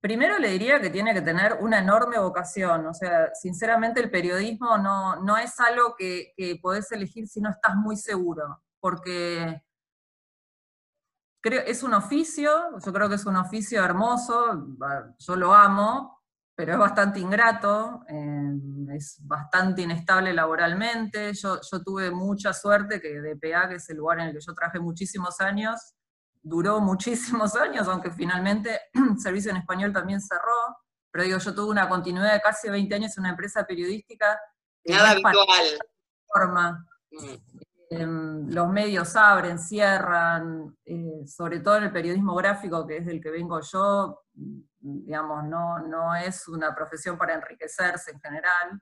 Primero 0.00 0.38
le 0.38 0.52
diría 0.52 0.80
que 0.80 0.88
tiene 0.88 1.12
que 1.12 1.20
tener 1.20 1.58
una 1.60 1.80
enorme 1.80 2.18
vocación, 2.18 2.86
o 2.86 2.94
sea, 2.94 3.34
sinceramente 3.34 4.00
el 4.00 4.10
periodismo 4.10 4.78
no, 4.78 5.16
no 5.16 5.36
es 5.36 5.60
algo 5.60 5.96
que, 5.98 6.32
que 6.34 6.58
podés 6.62 6.90
elegir 6.92 7.28
si 7.28 7.42
no 7.42 7.50
estás 7.50 7.76
muy 7.76 7.98
seguro, 7.98 8.62
porque 8.80 9.62
creo, 11.42 11.60
es 11.66 11.82
un 11.82 11.92
oficio, 11.92 12.78
yo 12.82 12.90
creo 12.90 13.10
que 13.10 13.16
es 13.16 13.26
un 13.26 13.36
oficio 13.36 13.84
hermoso, 13.84 14.66
yo 15.18 15.36
lo 15.36 15.52
amo, 15.52 16.15
pero 16.56 16.72
es 16.72 16.78
bastante 16.78 17.20
ingrato, 17.20 18.02
eh, 18.08 18.96
es 18.96 19.18
bastante 19.20 19.82
inestable 19.82 20.32
laboralmente. 20.32 21.34
Yo, 21.34 21.60
yo, 21.60 21.82
tuve 21.82 22.10
mucha 22.10 22.54
suerte 22.54 22.98
que 22.98 23.20
DPA, 23.20 23.68
que 23.68 23.74
es 23.74 23.90
el 23.90 23.98
lugar 23.98 24.20
en 24.20 24.28
el 24.28 24.32
que 24.32 24.40
yo 24.40 24.54
trabajé 24.54 24.80
muchísimos 24.80 25.38
años, 25.40 25.94
duró 26.42 26.80
muchísimos 26.80 27.54
años, 27.56 27.86
aunque 27.88 28.10
finalmente 28.10 28.80
el 28.94 29.18
servicio 29.20 29.50
en 29.50 29.58
español 29.58 29.92
también 29.92 30.20
cerró. 30.20 30.78
Pero 31.10 31.24
digo, 31.24 31.38
yo 31.38 31.54
tuve 31.54 31.70
una 31.70 31.88
continuidad 31.90 32.32
de 32.32 32.40
casi 32.40 32.70
20 32.70 32.94
años 32.94 33.16
en 33.16 33.22
una 33.22 33.30
empresa 33.30 33.64
periodística. 33.66 34.38
Nada 34.86 35.10
habitual. 35.10 35.36
Forma. 36.26 36.86
Mm. 37.10 37.66
Em, 37.88 38.48
los 38.48 38.68
medios 38.68 39.14
abren, 39.14 39.58
cierran, 39.58 40.76
eh, 40.84 41.22
sobre 41.26 41.60
todo 41.60 41.76
en 41.76 41.84
el 41.84 41.92
periodismo 41.92 42.34
gráfico, 42.34 42.86
que 42.86 42.96
es 42.96 43.06
del 43.06 43.20
que 43.20 43.30
vengo 43.30 43.60
yo, 43.60 44.22
digamos, 44.86 45.44
no, 45.44 45.80
no 45.80 46.14
es 46.14 46.46
una 46.48 46.74
profesión 46.74 47.18
para 47.18 47.34
enriquecerse 47.34 48.12
en 48.12 48.20
general. 48.20 48.80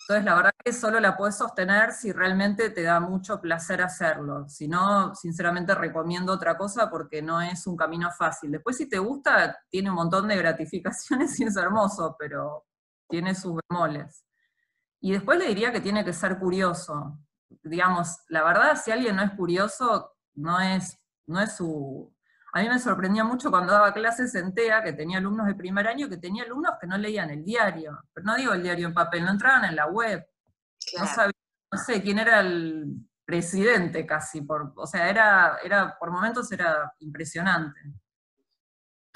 Entonces, 0.00 0.24
la 0.24 0.34
verdad 0.34 0.52
que 0.64 0.72
solo 0.72 1.00
la 1.00 1.16
puedes 1.16 1.36
sostener 1.36 1.92
si 1.92 2.12
realmente 2.12 2.70
te 2.70 2.82
da 2.82 3.00
mucho 3.00 3.40
placer 3.40 3.82
hacerlo. 3.82 4.48
Si 4.48 4.68
no, 4.68 5.14
sinceramente 5.14 5.74
recomiendo 5.74 6.32
otra 6.32 6.56
cosa 6.56 6.90
porque 6.90 7.22
no 7.22 7.40
es 7.40 7.66
un 7.66 7.76
camino 7.76 8.10
fácil. 8.12 8.52
Después, 8.52 8.76
si 8.76 8.88
te 8.88 8.98
gusta, 8.98 9.58
tiene 9.68 9.90
un 9.90 9.96
montón 9.96 10.28
de 10.28 10.36
gratificaciones 10.36 11.38
y 11.40 11.44
es 11.44 11.56
hermoso, 11.56 12.14
pero 12.18 12.66
tiene 13.08 13.34
sus 13.34 13.58
bemoles. 13.68 14.24
Y 15.00 15.12
después 15.12 15.38
le 15.38 15.48
diría 15.48 15.72
que 15.72 15.80
tiene 15.80 16.04
que 16.04 16.12
ser 16.12 16.38
curioso. 16.38 17.18
Digamos, 17.62 18.18
la 18.28 18.44
verdad, 18.44 18.76
si 18.76 18.90
alguien 18.90 19.16
no 19.16 19.22
es 19.22 19.32
curioso, 19.32 20.16
no 20.34 20.60
es, 20.60 20.98
no 21.26 21.40
es 21.40 21.56
su, 21.56 22.15
a 22.56 22.62
mí 22.62 22.70
me 22.70 22.78
sorprendía 22.78 23.22
mucho 23.22 23.50
cuando 23.50 23.74
daba 23.74 23.92
clases 23.92 24.34
en 24.34 24.54
TEA, 24.54 24.82
que 24.82 24.94
tenía 24.94 25.18
alumnos 25.18 25.46
de 25.46 25.54
primer 25.54 25.86
año, 25.86 26.08
que 26.08 26.16
tenía 26.16 26.44
alumnos 26.44 26.72
que 26.80 26.86
no 26.86 26.96
leían 26.96 27.28
el 27.28 27.44
diario, 27.44 28.00
pero 28.14 28.24
no 28.24 28.34
digo 28.34 28.54
el 28.54 28.62
diario 28.62 28.86
en 28.88 28.94
papel, 28.94 29.26
no 29.26 29.32
entraban 29.32 29.66
en 29.66 29.76
la 29.76 29.86
web. 29.86 30.26
No 30.98 31.06
sabía, 31.06 31.34
no 31.70 31.78
sé 31.78 32.02
quién 32.02 32.18
era 32.18 32.40
el 32.40 32.96
presidente 33.26 34.06
casi, 34.06 34.40
por, 34.40 34.72
o 34.74 34.86
sea, 34.86 35.10
era, 35.10 35.58
era, 35.62 35.98
por 35.98 36.10
momentos 36.10 36.50
era 36.50 36.94
impresionante. 37.00 37.78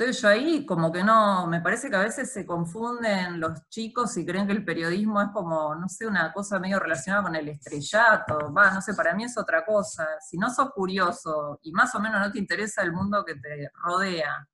Entonces 0.00 0.22
yo 0.22 0.28
ahí 0.28 0.64
como 0.64 0.90
que 0.90 1.04
no, 1.04 1.46
me 1.46 1.60
parece 1.60 1.90
que 1.90 1.96
a 1.96 2.00
veces 2.00 2.32
se 2.32 2.46
confunden 2.46 3.38
los 3.38 3.68
chicos 3.68 4.16
y 4.16 4.24
creen 4.24 4.46
que 4.46 4.54
el 4.54 4.64
periodismo 4.64 5.20
es 5.20 5.28
como, 5.28 5.74
no 5.74 5.90
sé, 5.90 6.06
una 6.06 6.32
cosa 6.32 6.58
medio 6.58 6.78
relacionada 6.80 7.24
con 7.24 7.36
el 7.36 7.50
estrellato, 7.50 8.50
va, 8.50 8.70
no 8.70 8.80
sé, 8.80 8.94
para 8.94 9.12
mí 9.14 9.24
es 9.24 9.36
otra 9.36 9.62
cosa. 9.62 10.08
Si 10.26 10.38
no 10.38 10.48
sos 10.48 10.70
curioso 10.70 11.60
y 11.62 11.72
más 11.72 11.94
o 11.94 12.00
menos 12.00 12.18
no 12.18 12.32
te 12.32 12.38
interesa 12.38 12.80
el 12.82 12.92
mundo 12.92 13.22
que 13.26 13.34
te 13.34 13.70
rodea, 13.74 14.48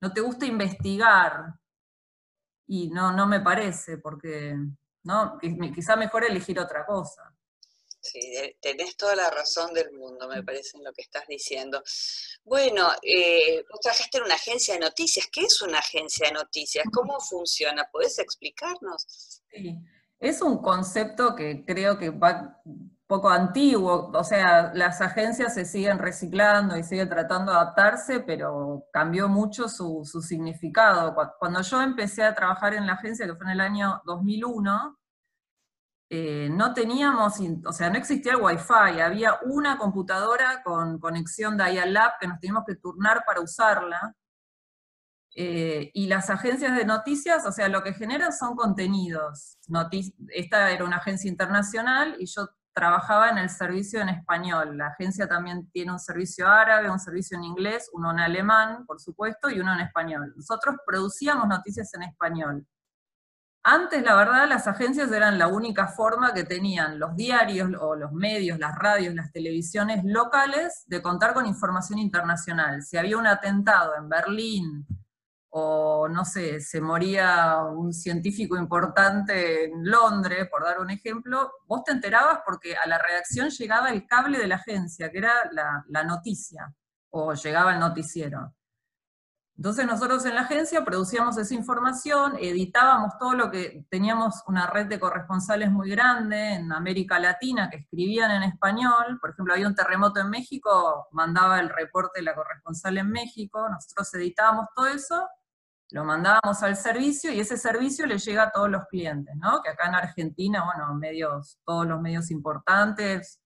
no 0.00 0.12
te 0.12 0.20
gusta 0.20 0.46
investigar, 0.46 1.54
Y 2.66 2.90
no, 2.90 3.12
no 3.12 3.26
me 3.28 3.40
parece, 3.40 3.98
porque 3.98 4.56
¿no? 5.04 5.38
quizá 5.38 5.94
mejor 5.94 6.24
elegir 6.24 6.58
otra 6.58 6.84
cosa. 6.84 7.32
Sí, 8.02 8.20
tenés 8.60 8.96
toda 8.96 9.14
la 9.14 9.30
razón 9.30 9.72
del 9.72 9.92
mundo, 9.92 10.28
me 10.28 10.42
parece, 10.42 10.76
en 10.76 10.84
lo 10.84 10.92
que 10.92 11.02
estás 11.02 11.24
diciendo. 11.28 11.82
Bueno, 12.44 12.90
eh, 13.00 13.64
vos 13.70 13.80
trabajaste 13.80 14.18
en 14.18 14.24
una 14.24 14.34
agencia 14.34 14.74
de 14.74 14.80
noticias. 14.80 15.28
¿Qué 15.30 15.42
es 15.42 15.62
una 15.62 15.78
agencia 15.78 16.26
de 16.26 16.34
noticias? 16.34 16.84
¿Cómo 16.92 17.20
funciona? 17.20 17.88
¿Podés 17.92 18.18
explicarnos? 18.18 19.42
Sí, 19.48 19.78
es 20.18 20.42
un 20.42 20.60
concepto 20.60 21.36
que 21.36 21.64
creo 21.64 21.96
que 21.96 22.10
va 22.10 22.60
poco 23.12 23.28
antiguo, 23.28 24.10
o 24.14 24.24
sea, 24.24 24.72
las 24.72 25.02
agencias 25.02 25.52
se 25.52 25.66
siguen 25.66 25.98
reciclando 25.98 26.78
y 26.78 26.82
siguen 26.82 27.10
tratando 27.10 27.52
de 27.52 27.58
adaptarse, 27.58 28.20
pero 28.20 28.86
cambió 28.90 29.28
mucho 29.28 29.68
su, 29.68 30.02
significado. 30.26 31.14
Cuando 31.38 31.60
yo 31.60 31.82
empecé 31.82 32.22
a 32.24 32.34
trabajar 32.34 32.72
en 32.72 32.86
la 32.86 32.94
agencia, 32.94 33.26
que 33.26 33.34
fue 33.34 33.44
en 33.44 33.52
el 33.52 33.60
año 33.60 34.00
2001, 34.06 34.98
eh, 36.14 36.50
no 36.50 36.74
teníamos, 36.74 37.40
o 37.64 37.72
sea, 37.72 37.88
no 37.88 37.96
existía 37.96 38.32
el 38.32 38.42
Wi-Fi, 38.42 39.00
había 39.00 39.38
una 39.46 39.78
computadora 39.78 40.62
con 40.62 40.98
conexión 40.98 41.56
dial-up 41.56 42.18
que 42.20 42.28
nos 42.28 42.38
teníamos 42.38 42.64
que 42.66 42.76
turnar 42.76 43.24
para 43.26 43.40
usarla, 43.40 44.14
eh, 45.34 45.90
y 45.94 46.08
las 46.08 46.28
agencias 46.28 46.76
de 46.76 46.84
noticias, 46.84 47.46
o 47.46 47.50
sea, 47.50 47.70
lo 47.70 47.82
que 47.82 47.94
generan 47.94 48.30
son 48.30 48.54
contenidos. 48.56 49.56
Esta 50.28 50.70
era 50.70 50.84
una 50.84 50.98
agencia 50.98 51.30
internacional 51.30 52.16
y 52.18 52.26
yo 52.26 52.46
trabajaba 52.74 53.30
en 53.30 53.38
el 53.38 53.48
servicio 53.48 54.02
en 54.02 54.10
español. 54.10 54.76
La 54.76 54.88
agencia 54.88 55.26
también 55.26 55.70
tiene 55.70 55.92
un 55.92 55.98
servicio 55.98 56.46
árabe, 56.46 56.90
un 56.90 57.00
servicio 57.00 57.38
en 57.38 57.44
inglés, 57.44 57.88
uno 57.94 58.10
en 58.10 58.20
alemán, 58.20 58.84
por 58.84 59.00
supuesto, 59.00 59.48
y 59.48 59.60
uno 59.60 59.72
en 59.72 59.80
español. 59.80 60.34
Nosotros 60.36 60.76
producíamos 60.86 61.48
noticias 61.48 61.90
en 61.94 62.02
español. 62.02 62.66
Antes, 63.64 64.02
la 64.02 64.16
verdad, 64.16 64.48
las 64.48 64.66
agencias 64.66 65.12
eran 65.12 65.38
la 65.38 65.46
única 65.46 65.86
forma 65.86 66.34
que 66.34 66.42
tenían 66.42 66.98
los 66.98 67.14
diarios 67.14 67.70
o 67.80 67.94
los 67.94 68.12
medios, 68.12 68.58
las 68.58 68.74
radios, 68.74 69.14
las 69.14 69.30
televisiones 69.30 70.02
locales 70.04 70.82
de 70.86 71.00
contar 71.00 71.32
con 71.32 71.46
información 71.46 72.00
internacional. 72.00 72.82
Si 72.82 72.96
había 72.96 73.18
un 73.18 73.26
atentado 73.28 73.94
en 73.96 74.08
Berlín, 74.08 74.86
o 75.54 76.08
no 76.08 76.24
sé, 76.24 76.60
se 76.60 76.80
moría 76.80 77.58
un 77.62 77.92
científico 77.92 78.56
importante 78.56 79.66
en 79.66 79.84
Londres, 79.84 80.48
por 80.50 80.64
dar 80.64 80.80
un 80.80 80.90
ejemplo, 80.90 81.52
vos 81.66 81.84
te 81.84 81.92
enterabas 81.92 82.40
porque 82.44 82.74
a 82.74 82.88
la 82.88 82.98
redacción 82.98 83.50
llegaba 83.50 83.90
el 83.90 84.06
cable 84.06 84.38
de 84.38 84.46
la 84.46 84.54
agencia, 84.56 85.10
que 85.10 85.18
era 85.18 85.34
la, 85.52 86.04
noticia, 86.04 86.72
o 87.10 87.34
llegaba 87.34 87.74
el 87.74 87.80
noticiero. 87.80 88.54
Entonces 89.62 89.86
nosotros 89.86 90.26
en 90.26 90.34
la 90.34 90.40
agencia 90.40 90.84
producíamos 90.84 91.38
esa 91.38 91.54
información, 91.54 92.32
editábamos 92.40 93.16
todo 93.16 93.34
lo 93.34 93.48
que 93.48 93.86
teníamos 93.88 94.42
una 94.48 94.66
red 94.66 94.86
de 94.86 94.98
corresponsales 94.98 95.70
muy 95.70 95.88
grande 95.88 96.54
en 96.54 96.72
América 96.72 97.20
Latina 97.20 97.70
que 97.70 97.76
escribían 97.76 98.32
en 98.32 98.42
español, 98.42 99.20
por 99.20 99.30
ejemplo 99.30 99.54
había 99.54 99.68
un 99.68 99.76
terremoto 99.76 100.18
en 100.18 100.30
México, 100.30 101.06
mandaba 101.12 101.60
el 101.60 101.68
reporte 101.68 102.18
de 102.18 102.24
la 102.24 102.34
corresponsal 102.34 102.98
en 102.98 103.08
México, 103.10 103.68
nosotros 103.68 104.12
editábamos 104.14 104.66
todo 104.74 104.86
eso 104.88 105.28
lo 105.92 106.04
mandábamos 106.04 106.60
al 106.64 106.74
servicio 106.74 107.30
y 107.30 107.38
ese 107.38 107.56
servicio 107.56 108.04
le 108.04 108.18
llega 108.18 108.42
a 108.42 108.50
todos 108.50 108.68
los 108.68 108.86
clientes, 108.86 109.36
¿no? 109.36 109.62
Que 109.62 109.70
acá 109.70 109.86
en 109.86 109.94
Argentina, 109.94 110.64
bueno, 110.64 110.92
medios, 110.94 111.60
todos 111.64 111.86
los 111.86 112.00
medios 112.00 112.32
importantes, 112.32 113.40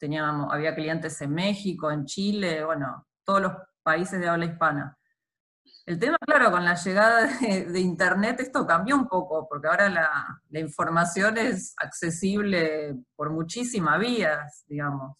teníamos, 0.00 0.52
había 0.52 0.74
clientes 0.74 1.20
en 1.20 1.32
México, 1.32 1.92
en 1.92 2.06
Chile, 2.06 2.64
bueno, 2.64 3.06
todos 3.22 3.40
los 3.40 3.52
países 3.84 4.18
de 4.18 4.28
habla 4.28 4.46
hispana. 4.46 4.98
El 5.86 5.98
tema, 5.98 6.16
claro, 6.18 6.50
con 6.50 6.64
la 6.64 6.74
llegada 6.74 7.26
de, 7.40 7.80
Internet 7.80 8.40
esto 8.40 8.66
cambió 8.66 8.96
un 8.96 9.06
poco, 9.06 9.46
porque 9.48 9.68
ahora 9.68 9.88
la, 9.90 10.40
la, 10.48 10.60
información 10.60 11.36
es 11.36 11.74
accesible 11.76 12.96
por 13.14 13.30
muchísimas 13.30 13.98
vías, 13.98 14.64
digamos. 14.66 15.16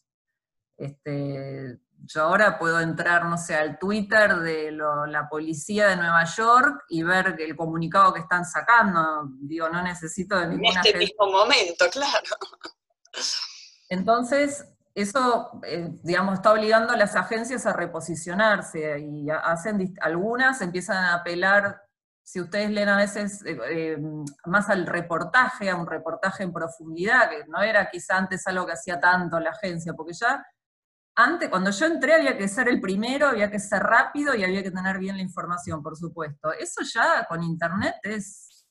Este, 0.77 1.79
yo 2.07 2.23
ahora 2.23 2.59
puedo 2.59 2.81
entrar, 2.81 3.27
no 3.27 3.39
sé, 3.39 3.55
al 3.55 3.79
Twitter 3.79 4.37
de 4.37 4.73
la 4.73 5.29
policía 5.31 5.89
de 5.89 5.97
Nueva 5.97 6.25
York 6.25 6.85
y 6.89 7.03
ver 7.03 7.37
el 7.39 7.57
comunicado 7.57 8.13
que 8.13 8.21
están 8.21 8.45
sacando. 8.45 9.29
Digo, 9.41 9.69
no 9.69 9.83
necesito 9.83 10.39
de 10.39 10.49
ninguna... 10.49 10.81
En 10.81 10.87
este 10.87 10.99
mismo 10.99 11.27
momento, 11.27 11.87
claro. 11.91 12.37
Entonces, 13.89 14.67
eso, 14.95 15.61
eh, 15.67 15.91
digamos, 16.03 16.35
está 16.35 16.53
obligando 16.53 16.93
a 16.93 16.97
las 16.97 17.17
agencias 17.17 17.67
a 17.67 17.73
reposicionarse 17.73 19.01
y 19.01 19.29
hacen, 19.29 19.95
algunas 20.01 20.61
empiezan 20.61 20.99
a 20.99 21.15
apelar, 21.15 21.83
si 22.23 22.41
ustedes 22.41 22.71
leen 22.71 22.89
a 22.89 22.97
veces 22.97 23.45
eh, 23.45 23.59
eh, 23.71 23.99
más 24.47 24.71
al 24.71 24.87
reportaje, 24.87 25.69
a 25.69 25.77
un 25.77 25.87
reportaje 25.87 26.45
en 26.45 26.53
profundidad, 26.53 27.29
que 27.29 27.45
no 27.49 27.61
era 27.61 27.91
quizá 27.91 28.17
antes 28.17 28.47
algo 28.47 28.67
que 28.67 28.73
hacía 28.73 29.01
tanto 29.01 29.41
la 29.41 29.51
agencia, 29.51 29.95
porque 29.95 30.13
ya 30.13 30.47
antes, 31.17 31.49
cuando 31.49 31.71
yo 31.71 31.87
entré 31.87 32.15
había 32.15 32.37
que 32.37 32.49
ser 32.49 32.69
el 32.69 32.81
primero, 32.81 33.29
había 33.29 33.51
que 33.51 33.61
ser 33.61 33.83
rápido 33.83 34.35
y 34.35 34.45
había 34.45 34.63
que 34.63 34.71
tener 34.71 34.99
bien 34.99 35.17
la 35.17 35.23
información, 35.23 35.83
por 35.83 35.97
supuesto. 35.97 36.53
Eso 36.53 36.83
ya 36.83 37.25
con 37.29 37.43
internet 37.43 37.95
es, 38.03 38.65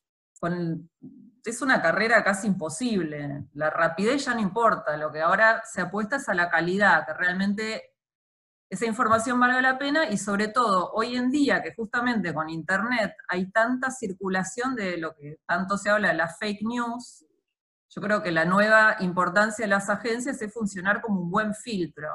es 1.51 1.61
una 1.61 1.81
carrera 1.81 2.23
casi 2.23 2.47
imposible. 2.47 3.45
La 3.53 3.69
rapidez 3.69 4.25
ya 4.25 4.33
no 4.33 4.41
importa, 4.41 4.97
lo 4.97 5.11
que 5.11 5.21
ahora 5.21 5.63
se 5.65 5.81
apuesta 5.81 6.17
es 6.17 6.29
a 6.29 6.33
la 6.33 6.49
calidad, 6.49 7.05
que 7.05 7.13
realmente 7.13 7.95
esa 8.69 8.85
información 8.85 9.39
valga 9.39 9.61
la 9.61 9.77
pena 9.77 10.09
y 10.09 10.17
sobre 10.17 10.47
todo 10.47 10.91
hoy 10.93 11.15
en 11.15 11.29
día 11.29 11.61
que 11.61 11.75
justamente 11.75 12.33
con 12.33 12.49
internet 12.49 13.15
hay 13.27 13.51
tanta 13.51 13.91
circulación 13.91 14.75
de 14.75 14.97
lo 14.97 15.13
que 15.15 15.39
tanto 15.45 15.77
se 15.77 15.89
habla 15.89 16.09
de 16.09 16.15
las 16.15 16.37
fake 16.39 16.63
news, 16.63 17.25
yo 17.89 18.01
creo 18.01 18.23
que 18.23 18.31
la 18.31 18.45
nueva 18.45 18.95
importancia 19.01 19.65
de 19.65 19.69
las 19.69 19.89
agencias 19.89 20.41
es 20.41 20.53
funcionar 20.53 21.01
como 21.01 21.21
un 21.21 21.29
buen 21.29 21.53
filtro 21.53 22.09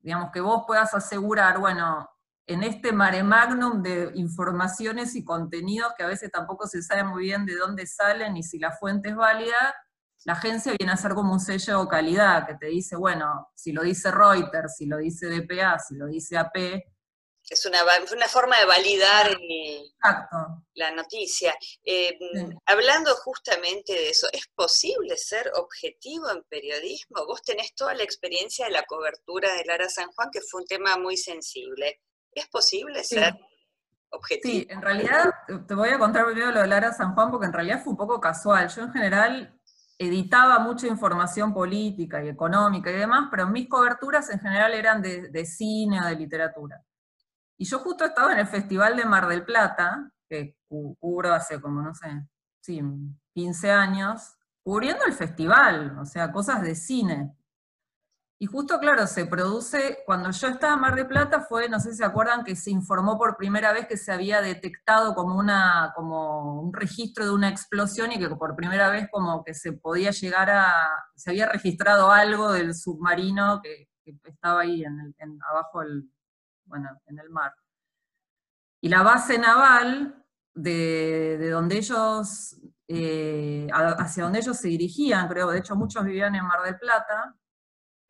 digamos, 0.00 0.30
que 0.32 0.40
vos 0.40 0.64
puedas 0.66 0.92
asegurar, 0.94 1.58
bueno, 1.58 2.08
en 2.50 2.64
este 2.64 2.90
mare 2.92 3.22
magnum 3.22 3.80
de 3.80 4.10
informaciones 4.14 5.14
y 5.14 5.24
contenidos 5.24 5.92
que 5.96 6.02
a 6.02 6.08
veces 6.08 6.32
tampoco 6.32 6.66
se 6.66 6.82
sabe 6.82 7.04
muy 7.04 7.22
bien 7.22 7.46
de 7.46 7.54
dónde 7.54 7.86
salen 7.86 8.36
y 8.36 8.42
si 8.42 8.58
la 8.58 8.72
fuente 8.72 9.10
es 9.10 9.16
válida, 9.16 9.76
la 10.24 10.32
agencia 10.32 10.74
viene 10.76 10.92
a 10.92 10.96
ser 10.96 11.14
como 11.14 11.32
un 11.32 11.38
sello 11.38 11.82
de 11.82 11.88
calidad 11.88 12.46
que 12.48 12.56
te 12.56 12.66
dice, 12.66 12.96
bueno, 12.96 13.50
si 13.54 13.70
lo 13.70 13.82
dice 13.82 14.10
Reuters, 14.10 14.76
si 14.76 14.86
lo 14.86 14.98
dice 14.98 15.28
DPA, 15.28 15.78
si 15.78 15.94
lo 15.94 16.06
dice 16.06 16.36
AP, 16.36 16.82
es 17.48 17.66
una, 17.66 17.80
una 18.12 18.28
forma 18.28 18.58
de 18.58 18.64
validar 18.64 19.36
la 20.74 20.90
noticia. 20.92 21.52
Eh, 21.84 22.16
hablando 22.66 23.14
justamente 23.16 23.92
de 23.92 24.10
eso, 24.10 24.28
¿es 24.32 24.46
posible 24.54 25.16
ser 25.16 25.50
objetivo 25.56 26.30
en 26.30 26.44
periodismo? 26.44 27.26
Vos 27.26 27.42
tenés 27.42 27.74
toda 27.74 27.94
la 27.94 28.04
experiencia 28.04 28.66
de 28.66 28.72
la 28.72 28.84
cobertura 28.84 29.52
de 29.54 29.64
Lara 29.64 29.88
San 29.88 30.12
Juan, 30.12 30.30
que 30.32 30.42
fue 30.42 30.60
un 30.60 30.66
tema 30.66 30.96
muy 30.96 31.16
sensible. 31.16 32.00
¿Es 32.32 32.46
posible 32.48 33.02
ser 33.04 33.34
objetivo? 34.10 34.52
Sí, 34.52 34.66
en 34.70 34.82
realidad, 34.82 35.32
te 35.66 35.74
voy 35.74 35.88
a 35.90 35.98
contar 35.98 36.26
primero 36.26 36.50
lo 36.50 36.60
de 36.60 36.66
Lara 36.66 36.92
San 36.92 37.14
Juan, 37.14 37.30
porque 37.30 37.46
en 37.46 37.52
realidad 37.52 37.82
fue 37.82 37.92
un 37.92 37.96
poco 37.96 38.20
casual. 38.20 38.68
Yo 38.68 38.82
en 38.82 38.92
general 38.92 39.60
editaba 39.98 40.58
mucha 40.58 40.86
información 40.86 41.52
política 41.52 42.24
y 42.24 42.28
económica 42.28 42.90
y 42.90 42.94
demás, 42.94 43.28
pero 43.30 43.46
mis 43.46 43.68
coberturas 43.68 44.30
en 44.30 44.40
general 44.40 44.72
eran 44.72 45.02
de, 45.02 45.28
de 45.28 45.44
cine 45.44 46.00
o 46.00 46.06
de 46.06 46.16
literatura. 46.16 46.82
Y 47.58 47.66
yo 47.66 47.80
justo 47.80 48.06
estaba 48.06 48.32
en 48.32 48.38
el 48.38 48.46
Festival 48.46 48.96
de 48.96 49.04
Mar 49.04 49.28
del 49.28 49.44
Plata, 49.44 50.10
que 50.26 50.56
cubro 50.66 51.34
hace 51.34 51.60
como, 51.60 51.82
no 51.82 51.94
sé, 51.94 52.08
sí, 52.62 52.80
15 53.34 53.70
años, 53.70 54.34
cubriendo 54.62 55.04
el 55.04 55.12
festival, 55.12 55.98
o 55.98 56.04
sea, 56.04 56.32
cosas 56.32 56.62
de 56.62 56.74
cine. 56.74 57.36
Y 58.42 58.46
justo, 58.46 58.80
claro, 58.80 59.06
se 59.06 59.26
produce, 59.26 59.98
cuando 60.06 60.30
yo 60.30 60.48
estaba 60.48 60.72
en 60.72 60.80
Mar 60.80 60.94
del 60.94 61.06
Plata 61.06 61.42
fue, 61.42 61.68
no 61.68 61.78
sé 61.78 61.90
si 61.90 61.98
se 61.98 62.06
acuerdan, 62.06 62.42
que 62.42 62.56
se 62.56 62.70
informó 62.70 63.18
por 63.18 63.36
primera 63.36 63.70
vez 63.74 63.86
que 63.86 63.98
se 63.98 64.12
había 64.12 64.40
detectado 64.40 65.14
como, 65.14 65.38
una, 65.38 65.92
como 65.94 66.58
un 66.62 66.72
registro 66.72 67.26
de 67.26 67.32
una 67.32 67.50
explosión 67.50 68.12
y 68.12 68.18
que 68.18 68.30
por 68.30 68.56
primera 68.56 68.88
vez 68.88 69.08
como 69.12 69.44
que 69.44 69.52
se 69.52 69.74
podía 69.74 70.10
llegar 70.10 70.48
a, 70.48 70.74
se 71.14 71.28
había 71.28 71.50
registrado 71.50 72.10
algo 72.10 72.50
del 72.50 72.74
submarino 72.74 73.60
que, 73.62 73.90
estaba 74.24 74.62
ahí 74.62 74.84
en 74.84 74.98
el, 74.98 75.38
abajo 75.50 75.80
del, 75.80 76.10
bueno, 76.64 76.88
en 77.08 77.18
el 77.18 77.28
mar. 77.28 77.54
Y 78.80 78.88
la 78.88 79.02
base 79.02 79.38
naval, 79.38 80.24
de, 80.54 81.50
donde 81.50 81.76
ellos, 81.76 82.58
eh, 82.88 83.68
hacia 83.70 84.24
donde 84.24 84.38
ellos 84.38 84.56
se 84.56 84.68
dirigían, 84.68 85.28
creo, 85.28 85.50
de 85.50 85.58
hecho 85.58 85.76
muchos 85.76 86.02
vivían 86.04 86.34
en 86.34 86.46
Mar 86.46 86.62
del 86.62 86.78
Plata, 86.78 87.36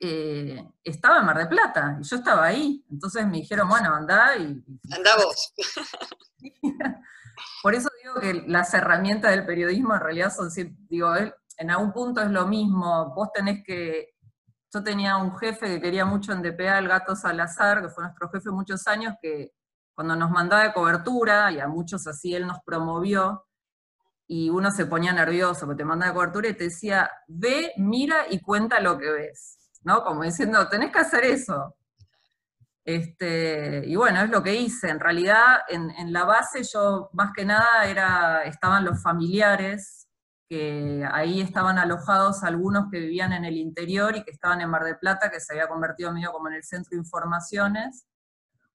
eh, 0.01 0.67
estaba 0.83 1.19
en 1.19 1.27
Mar 1.27 1.39
del 1.39 1.49
Plata, 1.49 1.99
y 2.01 2.05
yo 2.05 2.17
estaba 2.17 2.47
ahí. 2.47 2.85
Entonces 2.91 3.27
me 3.27 3.39
dijeron, 3.39 3.69
bueno, 3.69 3.95
anda 3.95 4.37
y... 4.37 4.65
Anda 4.91 5.17
vos. 5.17 5.55
Por 7.63 7.75
eso 7.75 7.89
digo 8.03 8.15
que 8.21 8.45
las 8.49 8.73
herramientas 8.75 9.31
del 9.31 9.47
periodismo 9.47 9.95
en 9.95 10.01
realidad 10.01 10.33
son, 10.35 10.51
digo, 10.89 11.15
en 11.15 11.71
algún 11.71 11.93
punto 11.93 12.23
es 12.23 12.31
lo 12.31 12.47
mismo, 12.47 13.13
vos 13.15 13.29
tenés 13.33 13.63
que 13.65 14.15
yo 14.73 14.83
tenía 14.85 15.17
un 15.17 15.37
jefe 15.37 15.67
que 15.67 15.81
quería 15.81 16.05
mucho 16.05 16.33
en 16.33 16.43
DPA, 16.43 16.79
el 16.79 16.89
gato 16.89 17.17
Salazar, 17.17 17.83
que 17.83 17.89
fue 17.89 18.05
nuestro 18.05 18.29
jefe 18.31 18.51
muchos 18.51 18.87
años, 18.87 19.15
que 19.21 19.53
cuando 19.95 20.15
nos 20.15 20.31
mandaba 20.31 20.63
de 20.63 20.73
cobertura, 20.73 21.51
y 21.51 21.59
a 21.59 21.67
muchos 21.67 22.07
así 22.07 22.35
él 22.35 22.47
nos 22.47 22.59
promovió, 22.65 23.47
y 24.29 24.49
uno 24.49 24.71
se 24.71 24.87
ponía 24.87 25.13
nervioso, 25.13 25.67
porque 25.67 25.79
te 25.79 25.85
manda 25.85 26.15
cobertura 26.15 26.49
y 26.49 26.55
te 26.55 26.65
decía, 26.65 27.11
ve, 27.27 27.73
mira 27.77 28.27
y 28.31 28.41
cuenta 28.41 28.79
lo 28.81 28.97
que 28.97 29.11
ves, 29.11 29.59
¿no? 29.83 30.03
Como 30.05 30.23
diciendo, 30.23 30.69
tenés 30.69 30.93
que 30.93 30.99
hacer 30.99 31.25
eso. 31.25 31.75
Este, 32.85 33.83
y 33.87 33.95
bueno, 33.97 34.23
es 34.23 34.31
lo 34.31 34.43
que 34.43 34.55
hice. 34.55 34.89
En 34.89 35.01
realidad, 35.01 35.61
en, 35.69 36.13
la 36.13 36.25
base 36.25 36.63
yo 36.65 37.11
más 37.13 37.33
que 37.35 37.45
nada 37.45 37.87
era, 37.87 38.43
estaban 38.45 38.85
los 38.85 39.03
familiares, 39.03 40.09
que 40.49 41.07
ahí 41.13 41.41
estaban 41.41 41.79
alojados 41.79 42.43
algunos 42.43 42.91
que 42.91 42.99
vivían 42.99 43.33
en 43.33 43.45
el 43.45 43.57
interior 43.57 44.17
y 44.17 44.25
que 44.25 44.33
estaban 44.33 44.61
en 44.61 44.71
Mar 44.71 44.85
del 44.85 44.99
Plata, 44.99 45.31
que 45.31 45.41
se 45.41 45.53
había 45.53 45.69
convertido 45.69 46.13
medio 46.13 46.33
como 46.33 46.49
en 46.49 46.55
el 46.55 46.65
centro 46.65 46.91
de 46.91 46.97
informaciones. 46.97 48.07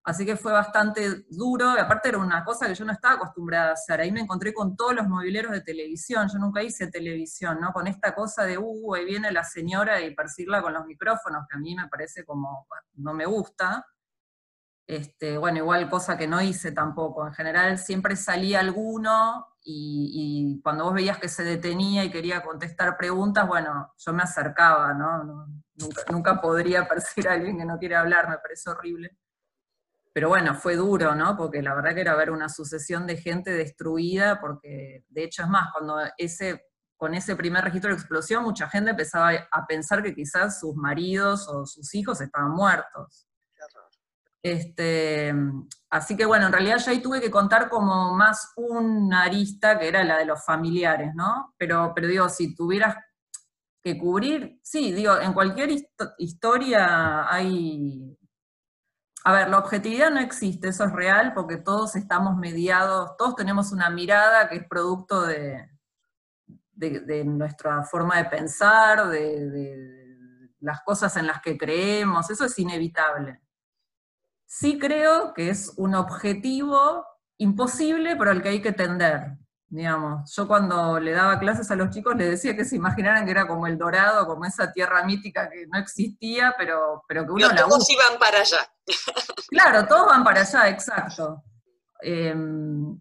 Así 0.06 0.24
que 0.24 0.38
fue 0.38 0.52
bastante 0.52 1.26
duro, 1.32 1.76
y 1.76 1.80
aparte 1.80 2.10
era 2.10 2.20
una 2.20 2.44
cosa 2.46 2.68
que 2.68 2.76
yo 2.76 2.86
no 2.86 2.92
estaba 2.92 3.16
acostumbrada 3.16 3.72
a 3.72 3.74
hacer. 3.74 4.00
Ahí 4.00 4.12
me 4.12 4.20
encontré 4.22 4.54
con 4.54 4.76
todos 4.76 4.94
los 4.94 5.08
mobileros 5.08 5.52
de 5.52 5.62
televisión, 5.62 6.30
yo 6.32 6.38
nunca 6.38 6.62
hice 6.62 6.92
televisión, 6.92 7.60
¿no? 7.60 7.74
Con 7.74 7.88
esta 7.88 8.14
cosa 8.14 8.44
de, 8.44 8.56
uh, 8.60 8.94
ahí 8.94 9.04
viene 9.04 9.32
la 9.32 9.44
señora 9.44 10.00
y 10.02 10.14
perseguirla 10.14 10.62
con 10.62 10.74
los 10.74 10.86
micrófonos, 10.86 11.48
que 11.50 11.58
a 11.58 11.60
mí 11.60 11.76
me 11.76 11.88
parece 11.88 12.24
como, 12.24 12.68
no 12.98 13.14
me 13.16 13.26
gusta. 13.26 13.84
Este, 14.88 15.40
bueno, 15.40 15.58
igual 15.58 15.90
cosa 15.90 16.16
que 16.16 16.28
no 16.28 16.40
hice 16.40 16.72
tampoco. 16.72 17.26
En 17.26 17.34
general 17.34 17.80
siempre 17.80 18.16
salía 18.16 18.60
alguno 18.60 19.48
y, 19.64 20.62
cuando 20.64 20.84
vos 20.84 20.94
veías 20.94 21.18
que 21.18 21.30
se 21.30 21.44
detenía 21.44 22.04
y 22.04 22.12
quería 22.12 22.44
contestar 22.44 22.96
preguntas, 22.96 23.48
bueno, 23.48 23.92
yo 23.98 24.14
me 24.14 24.22
acercaba, 24.22 24.94
¿no? 24.94 25.48
nunca, 25.74 26.02
nunca 26.12 26.42
podría 26.42 26.88
perseguir 26.88 27.28
a 27.28 27.34
alguien 27.34 27.58
que 27.58 27.66
no 27.66 27.80
quiere 27.80 27.96
hablar, 27.96 28.30
me 28.30 28.38
parece 28.38 28.70
horrible 28.70 29.18
pero 30.16 30.30
bueno, 30.30 30.56
fue 30.56 30.78
duro, 30.78 31.14
¿no? 31.14 31.36
Porque 31.36 31.62
la 31.62 31.76
verdad 31.76 31.94
que 31.94 32.00
era 32.00 32.16
ver 32.16 32.32
una 32.32 32.48
sucesión 32.48 33.06
de 33.06 33.18
gente 33.18 33.52
destruida, 33.52 34.40
porque 34.40 35.04
de 35.10 35.24
hecho 35.26 35.44
es 35.44 35.50
más, 35.50 35.74
cuando 35.74 35.98
ese, 36.18 36.68
con 36.96 37.14
ese 37.14 37.36
primer 37.36 37.66
registro 37.66 37.90
de 37.90 37.98
explosión, 37.98 38.42
mucha 38.46 38.70
gente 38.70 38.92
empezaba 38.92 39.32
a 39.52 39.68
pensar 39.68 40.02
que 40.02 40.16
quizás 40.16 40.62
sus 40.62 40.74
maridos 40.78 41.50
o 41.50 41.66
sus 41.66 41.94
hijos 41.96 42.22
estaban 42.22 42.52
muertos. 42.52 43.28
Este, 44.42 45.36
así 45.90 46.16
que 46.16 46.26
bueno, 46.26 46.46
en 46.46 46.54
realidad 46.54 46.78
yo 46.78 46.92
ahí 46.92 47.02
tuve 47.02 47.20
que 47.20 47.30
contar 47.30 47.68
como 47.68 48.16
más 48.16 48.54
una 48.56 49.24
arista 49.24 49.78
que 49.78 49.90
era 49.90 50.02
la 50.06 50.18
de 50.18 50.26
los 50.26 50.46
familiares, 50.46 51.12
¿no? 51.14 51.54
Pero, 51.58 51.92
pero 51.94 52.08
digo, 52.08 52.30
si 52.30 52.56
tuvieras 52.56 52.96
que 53.84 53.98
cubrir, 53.98 54.62
sí, 54.64 54.94
digo, 54.94 55.20
en 55.20 55.34
cualquier 55.34 55.72
historia 56.18 57.30
hay 57.30 58.18
a 59.28 59.34
ver, 59.34 59.50
la 59.50 59.58
objetividad 59.58 60.12
no 60.12 60.20
existe, 60.20 60.68
eso 60.68 60.84
es 60.84 60.92
real, 60.92 61.34
porque 61.34 61.58
todos 61.58 61.96
estamos 61.96 62.38
mediados, 62.38 63.18
todos 63.18 63.36
tenemos 63.36 63.72
una 63.72 63.90
mirada 63.90 64.48
que 64.48 64.58
es 64.58 64.68
producto 64.68 65.24
de, 65.24 65.68
nuestra 67.26 67.82
forma 67.86 68.18
de 68.18 68.26
pensar, 68.26 69.10
de, 69.10 70.54
las 70.60 70.84
cosas 70.84 71.18
en 71.18 71.26
las 71.26 71.42
que 71.42 71.58
creemos, 71.58 72.30
eso 72.30 72.46
es 72.46 72.60
inevitable. 72.60 73.42
Sí 74.46 74.78
creo 74.78 75.34
que 75.34 75.50
es 75.50 75.74
un 75.76 75.96
objetivo 75.96 77.04
imposible, 77.40 78.16
pero 78.16 78.30
al 78.30 78.44
que 78.44 78.50
hay 78.50 78.62
que 78.62 78.74
tender. 78.74 79.40
Digamos, 79.68 80.34
yo 80.36 80.48
cuando 80.48 81.00
le 81.00 81.12
daba 81.12 81.40
clases 81.40 81.70
a 81.72 81.76
los 81.76 81.90
chicos 81.90 82.16
les 82.16 82.30
decía 82.30 82.56
que 82.56 82.66
se 82.66 82.76
imaginaran 82.76 83.26
que 83.26 83.32
era 83.32 83.48
como 83.48 83.66
el 83.66 83.78
dorado, 83.78 84.28
como 84.28 84.46
esa 84.46 84.72
tierra 84.72 85.04
mítica 85.04 85.50
que 85.50 85.66
no 85.68 85.80
existía, 85.80 86.54
pero, 86.58 87.04
pero 87.08 87.26
que 87.26 87.32
uno 87.32 87.48
la 87.50 87.64
todos 87.64 87.90
iban 87.90 88.20
para 88.20 88.40
allá. 88.40 88.70
Claro, 89.48 89.88
todos 89.88 90.08
van 90.08 90.24
para 90.24 90.42
allá, 90.42 90.70
exacto. 90.70 91.44
Em, 92.02 93.00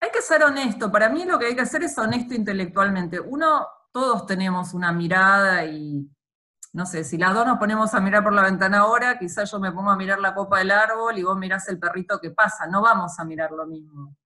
hay 0.00 0.10
que 0.10 0.20
ser 0.20 0.42
honesto, 0.42 0.90
para 0.90 1.08
mí 1.08 1.24
lo 1.24 1.38
que 1.38 1.46
hay 1.46 1.54
que 1.54 1.62
hacer 1.62 1.84
es 1.84 1.96
honesto 1.96 2.34
intelectualmente. 2.34 3.20
Uno, 3.20 3.66
todos 3.92 4.26
tenemos 4.26 4.74
una 4.74 4.92
mirada 4.92 5.64
y, 5.64 6.10
no 6.72 6.84
sé, 6.84 7.04
si 7.04 7.16
las 7.16 7.32
dos 7.32 7.46
nos 7.46 7.58
ponemos 7.58 7.94
a 7.94 8.00
mirar 8.00 8.24
por 8.24 8.32
la 8.32 8.42
ventana 8.42 8.80
ahora, 8.80 9.16
quizás 9.18 9.50
yo 9.50 9.60
me 9.60 9.70
pongo 9.70 9.90
a 9.90 9.96
mirar 9.96 10.18
la 10.18 10.34
copa 10.34 10.58
del 10.58 10.72
árbol 10.72 11.16
y 11.16 11.22
vos 11.22 11.38
mirás 11.38 11.68
el 11.68 11.78
perrito 11.78 12.20
que 12.20 12.32
pasa, 12.32 12.66
no 12.66 12.82
vamos 12.82 13.18
a 13.18 13.24
mirar 13.24 13.52
lo 13.52 13.64
mismo. 13.64 14.16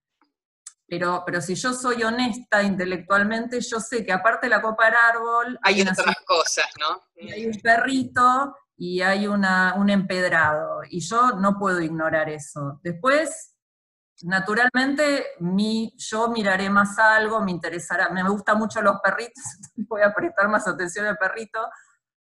Pero, 0.89 1.23
pero 1.25 1.41
si 1.41 1.55
yo 1.55 1.73
soy 1.73 2.03
honesta 2.03 2.63
intelectualmente, 2.63 3.61
yo 3.61 3.79
sé 3.79 4.03
que 4.03 4.11
aparte 4.11 4.47
de 4.47 4.55
la 4.55 4.61
copa 4.61 4.85
del 4.85 4.95
árbol... 4.95 5.59
Hay, 5.61 5.81
otras 5.81 6.15
cosas, 6.25 6.65
¿no? 6.79 7.01
Hay 7.31 7.45
un 7.45 7.59
perrito 7.61 8.55
y 8.79 9.01
hay 9.01 9.27
una, 9.27 9.75
un 9.75 9.89
empedrado, 9.89 10.81
y 10.89 11.01
yo 11.01 11.31
no 11.33 11.59
puedo 11.59 11.81
ignorar 11.81 12.29
eso. 12.29 12.79
Después, 12.81 13.57
naturalmente, 14.21 15.25
mi, 15.39 15.93
yo 15.97 16.29
miraré 16.29 16.69
más 16.69 16.97
algo, 16.97 17.41
me 17.41 17.51
interesará, 17.51 18.09
me 18.09 18.27
gustan 18.27 18.57
mucho 18.57 18.81
los 18.81 18.99
perritos, 19.03 19.43
voy 19.75 20.01
a 20.01 20.13
prestar 20.13 20.47
más 20.47 20.65
atención 20.65 21.05
al 21.05 21.17
perrito, 21.17 21.59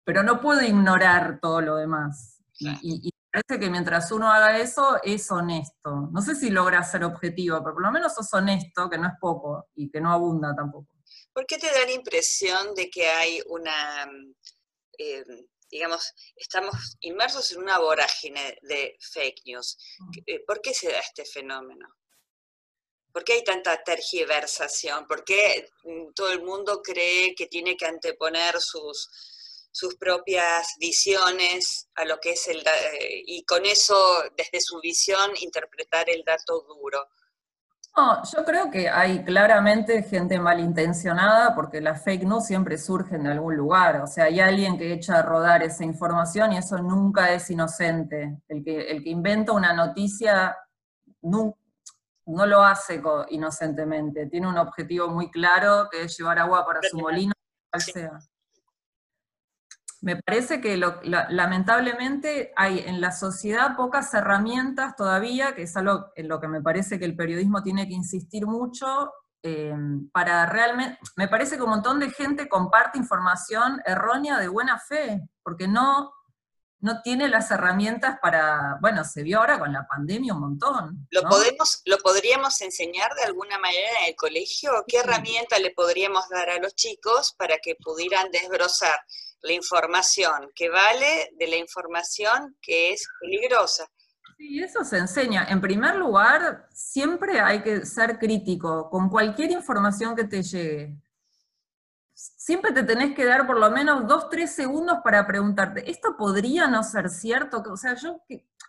pero 0.04 0.24
no 0.24 0.42
puedo 0.42 0.62
ignorar 0.62 1.40
todo 1.42 1.62
lo 1.62 1.78
demás. 1.78 2.44
Y, 2.60 3.11
parece 3.32 3.60
que 3.60 3.70
mientras 3.70 4.12
uno 4.12 4.32
haga 4.32 4.60
eso, 4.60 5.00
es 5.04 5.30
honesto. 5.32 6.10
No 6.12 6.22
sé 6.22 6.36
si 6.36 6.50
logra 6.50 6.84
ser 6.84 7.04
objetivo, 7.04 7.60
pero 7.64 7.74
por 7.74 7.84
lo 7.84 7.92
menos 7.92 8.14
sos 8.14 8.34
honesto, 8.34 8.90
que 8.90 8.98
no 8.98 9.08
es 9.08 9.14
poco 9.20 9.70
y 9.76 9.90
que 9.90 10.02
no 10.02 10.12
abunda 10.12 10.54
tampoco. 10.56 10.88
¿Por 11.34 11.46
qué 11.46 11.58
te 11.58 11.68
da 11.68 11.86
la 11.86 11.92
impresión 11.92 12.76
de 12.76 12.90
que 12.90 13.08
hay 13.08 13.42
una, 13.48 14.10
eh, 14.98 15.24
digamos, 15.70 16.14
estamos 16.36 16.98
inmersos 17.00 17.52
en 17.54 17.60
una 17.60 17.80
vorágine 17.80 18.58
de 18.64 18.98
fake 19.00 19.42
news? 19.46 19.78
Mm. 20.00 20.12
Eh, 20.26 20.44
¿Por 20.46 20.62
qué 20.62 20.74
se 20.74 20.92
da 20.92 21.00
este 21.00 21.24
fenómeno? 21.26 21.88
¿Por 23.14 23.24
qué 23.24 23.34
hay 23.34 23.44
tanta 23.44 23.82
tergiversación? 23.84 25.08
¿Por 25.08 25.24
qué 25.24 25.70
mm, 25.84 26.14
todo 26.14 26.32
el 26.32 26.44
mundo 26.44 26.82
cree 26.82 27.34
que 27.34 27.48
tiene 27.48 27.78
que 27.78 27.86
anteponer 27.86 28.60
sus, 28.60 29.10
sus 29.72 29.96
propias 29.96 30.76
visiones 30.80 31.88
a 31.96 32.06
lo 32.06 32.20
que 32.20 32.32
es 32.32 32.48
el 32.48 32.60
eh, 32.60 33.24
y 33.26 33.44
con 33.46 33.66
eso 33.66 33.96
desde 34.38 34.60
su 34.60 34.80
visión 34.82 35.32
interpretar 35.40 36.10
el 36.10 36.24
dato 36.26 36.62
duro. 36.62 37.08
No, 37.96 38.24
yo 38.24 38.46
creo 38.46 38.72
que 38.72 38.90
hay 38.90 39.24
claramente 39.26 40.02
gente 40.04 40.40
malintencionada 40.40 41.54
porque 41.54 41.82
las 41.82 42.02
fake 42.04 42.24
news 42.24 42.46
siempre 42.46 42.78
surgen 42.78 43.24
de 43.24 43.32
algún 43.32 43.58
lugar. 43.58 44.02
O 44.02 44.08
sea, 44.08 44.26
hay 44.26 44.40
alguien 44.40 44.78
que 44.78 44.94
echa 44.94 45.20
a 45.20 45.22
rodar 45.24 45.62
esa 45.62 45.84
información 45.84 46.54
y 46.54 46.58
eso 46.58 46.78
nunca 46.78 47.34
es 47.34 47.50
inocente. 47.50 48.42
El 48.48 48.64
que, 48.64 48.92
el 48.92 49.04
que 49.04 49.10
inventa 49.10 49.52
una 49.52 49.74
noticia 49.74 50.56
no, 51.22 51.58
no 52.26 52.46
lo 52.46 52.64
hace 52.64 53.02
inocentemente. 53.30 54.28
Tiene 54.28 54.48
un 54.48 54.58
objetivo 54.58 55.10
muy 55.10 55.30
claro 55.30 55.90
que 55.92 56.04
es 56.04 56.18
llevar 56.18 56.40
agua 56.40 56.66
para 56.66 56.80
su 56.84 56.98
molino, 56.98 57.34
cual 57.70 57.82
sea. 57.82 58.20
Me 60.02 60.16
parece 60.16 60.60
que 60.62 60.78
lamentablemente 60.78 62.52
hay 62.56 62.80
en 62.80 63.00
la 63.02 63.12
sociedad 63.12 63.76
pocas 63.76 64.12
herramientas 64.16 64.96
todavía, 64.96 65.54
que 65.54 65.64
es 65.64 65.78
algo 65.78 66.08
en 66.16 66.28
lo 66.28 66.42
que 66.42 66.48
me 66.48 66.62
parece 66.62 66.98
que 66.98 67.06
el 67.06 67.16
periodismo 67.16 67.62
tiene 67.62 67.88
que 67.88 67.94
insistir 67.94 68.48
mucho, 68.48 69.12
eh, 69.44 69.74
para 70.12 70.46
realmente, 70.48 71.00
me 71.16 71.28
parece 71.28 71.56
que 71.56 71.64
un 71.64 71.70
montón 71.70 72.00
de 72.00 72.12
gente 72.12 72.50
comparte 72.50 72.98
información 72.98 73.82
errónea 73.86 74.38
de 74.38 74.48
buena 74.48 74.80
fe, 74.80 75.22
porque 75.44 75.68
no, 75.68 76.12
no 76.80 77.02
tiene 77.04 77.28
las 77.28 77.50
herramientas 77.52 78.18
para, 78.22 78.78
bueno, 78.82 79.04
se 79.04 79.24
vio 79.24 79.40
ahora 79.40 79.60
con 79.60 79.72
la 79.74 79.88
pandemia 79.88 80.34
un 80.34 80.42
montón. 80.42 81.08
¿Lo, 81.12 81.24
podemos, 81.24 81.82
¿Lo 81.86 81.98
podríamos 82.00 82.60
enseñar 82.62 83.14
de 83.16 83.24
alguna 83.24 83.58
manera 83.60 83.88
en 84.02 84.10
el 84.10 84.16
colegio? 84.16 84.72
¿Qué 84.88 84.98
herramienta 84.98 85.60
le 85.60 85.72
podríamos 85.72 86.28
dar 86.30 86.50
a 86.50 86.60
los 86.60 86.76
chicos 86.76 87.34
para 87.38 87.58
que 87.58 87.76
pudieran 87.76 88.30
desbrozar 88.32 89.00
la 89.44 89.54
información 89.54 90.50
que 90.56 90.70
vale 90.70 91.32
de 91.38 91.48
la 91.48 91.58
información 91.58 92.56
que 92.62 92.94
es 92.94 93.08
peligrosa. 93.20 93.88
Sí, 94.38 94.62
eso 94.62 94.84
se 94.84 94.98
enseña. 94.98 95.46
En 95.50 95.62
primer 95.62 95.96
lugar, 95.96 96.68
siempre 96.72 97.40
hay 97.40 97.62
que 97.62 97.86
ser 97.86 98.18
crítico 98.18 98.90
con 98.90 99.10
cualquier 99.10 99.52
información 99.52 100.16
que 100.16 100.24
te 100.24 100.42
llegue. 100.42 100.96
Siempre 102.14 102.72
te 102.72 102.84
tenés 102.84 103.16
que 103.16 103.26
dar 103.26 103.48
por 103.48 103.60
lo 103.60 103.72
menos 103.72 104.08
dos, 104.08 104.30
tres 104.30 104.54
segundos 104.54 105.00
para 105.04 105.26
preguntarte, 105.26 105.90
¿esto 105.90 106.16
podría 106.18 106.68
no 106.68 106.84
ser 106.84 107.10
cierto? 107.10 107.64
O 107.68 107.78
sea, 107.78 107.96
yo 107.96 108.22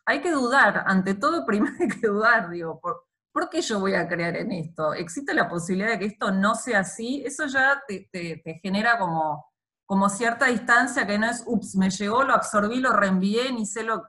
hay 0.07 0.21
que 0.23 0.31
dudar, 0.31 0.85
ante 0.87 1.15
todo 1.15 1.45
primero 1.47 1.75
hay 1.79 1.89
que 1.89 2.07
dudar, 2.07 2.49
digo, 2.51 2.81
¿por, 2.81 3.07
¿por 3.31 3.51
qué 3.51 3.61
yo 3.61 3.81
voy 3.81 3.95
a 3.95 4.09
creer 4.09 4.37
en 4.37 4.53
esto? 4.53 4.95
¿Existe 4.95 5.35
la 5.35 5.49
posibilidad 5.49 5.91
de 5.91 5.99
que 5.99 6.07
esto 6.07 6.31
no 6.31 6.55
sea 6.55 6.81
así? 6.81 7.23
Eso 7.27 7.47
ya 7.47 7.83
te 7.87 8.61
genera 8.63 8.99
como 8.99 9.52
como 9.93 10.09
cierta 10.09 10.47
distancia 10.47 11.07
que 11.07 11.19
no 11.19 11.27
es, 11.27 11.45
ups, 11.45 11.77
me 11.77 11.91
llegó, 11.91 12.25
lo 12.25 12.33
absorbí, 12.33 12.77
lo 12.81 12.95
reenvié, 12.95 13.53
ni 13.53 13.67
sé 13.67 13.83
lo 13.83 14.09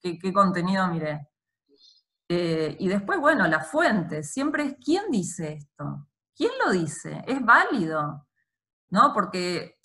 qué 0.00 0.32
contenido 0.32 0.86
miré. 0.86 1.28
Eh, 2.28 2.76
y 2.78 2.86
después, 2.86 3.18
bueno, 3.18 3.48
la 3.48 3.64
fuente, 3.64 4.22
siempre 4.22 4.62
es 4.62 4.76
quién 4.80 5.10
dice 5.10 5.54
esto, 5.54 6.06
quién 6.36 6.52
lo 6.64 6.70
dice, 6.70 7.24
es 7.26 7.44
válido, 7.44 8.28
¿no? 8.90 9.12
Porque, 9.12 9.80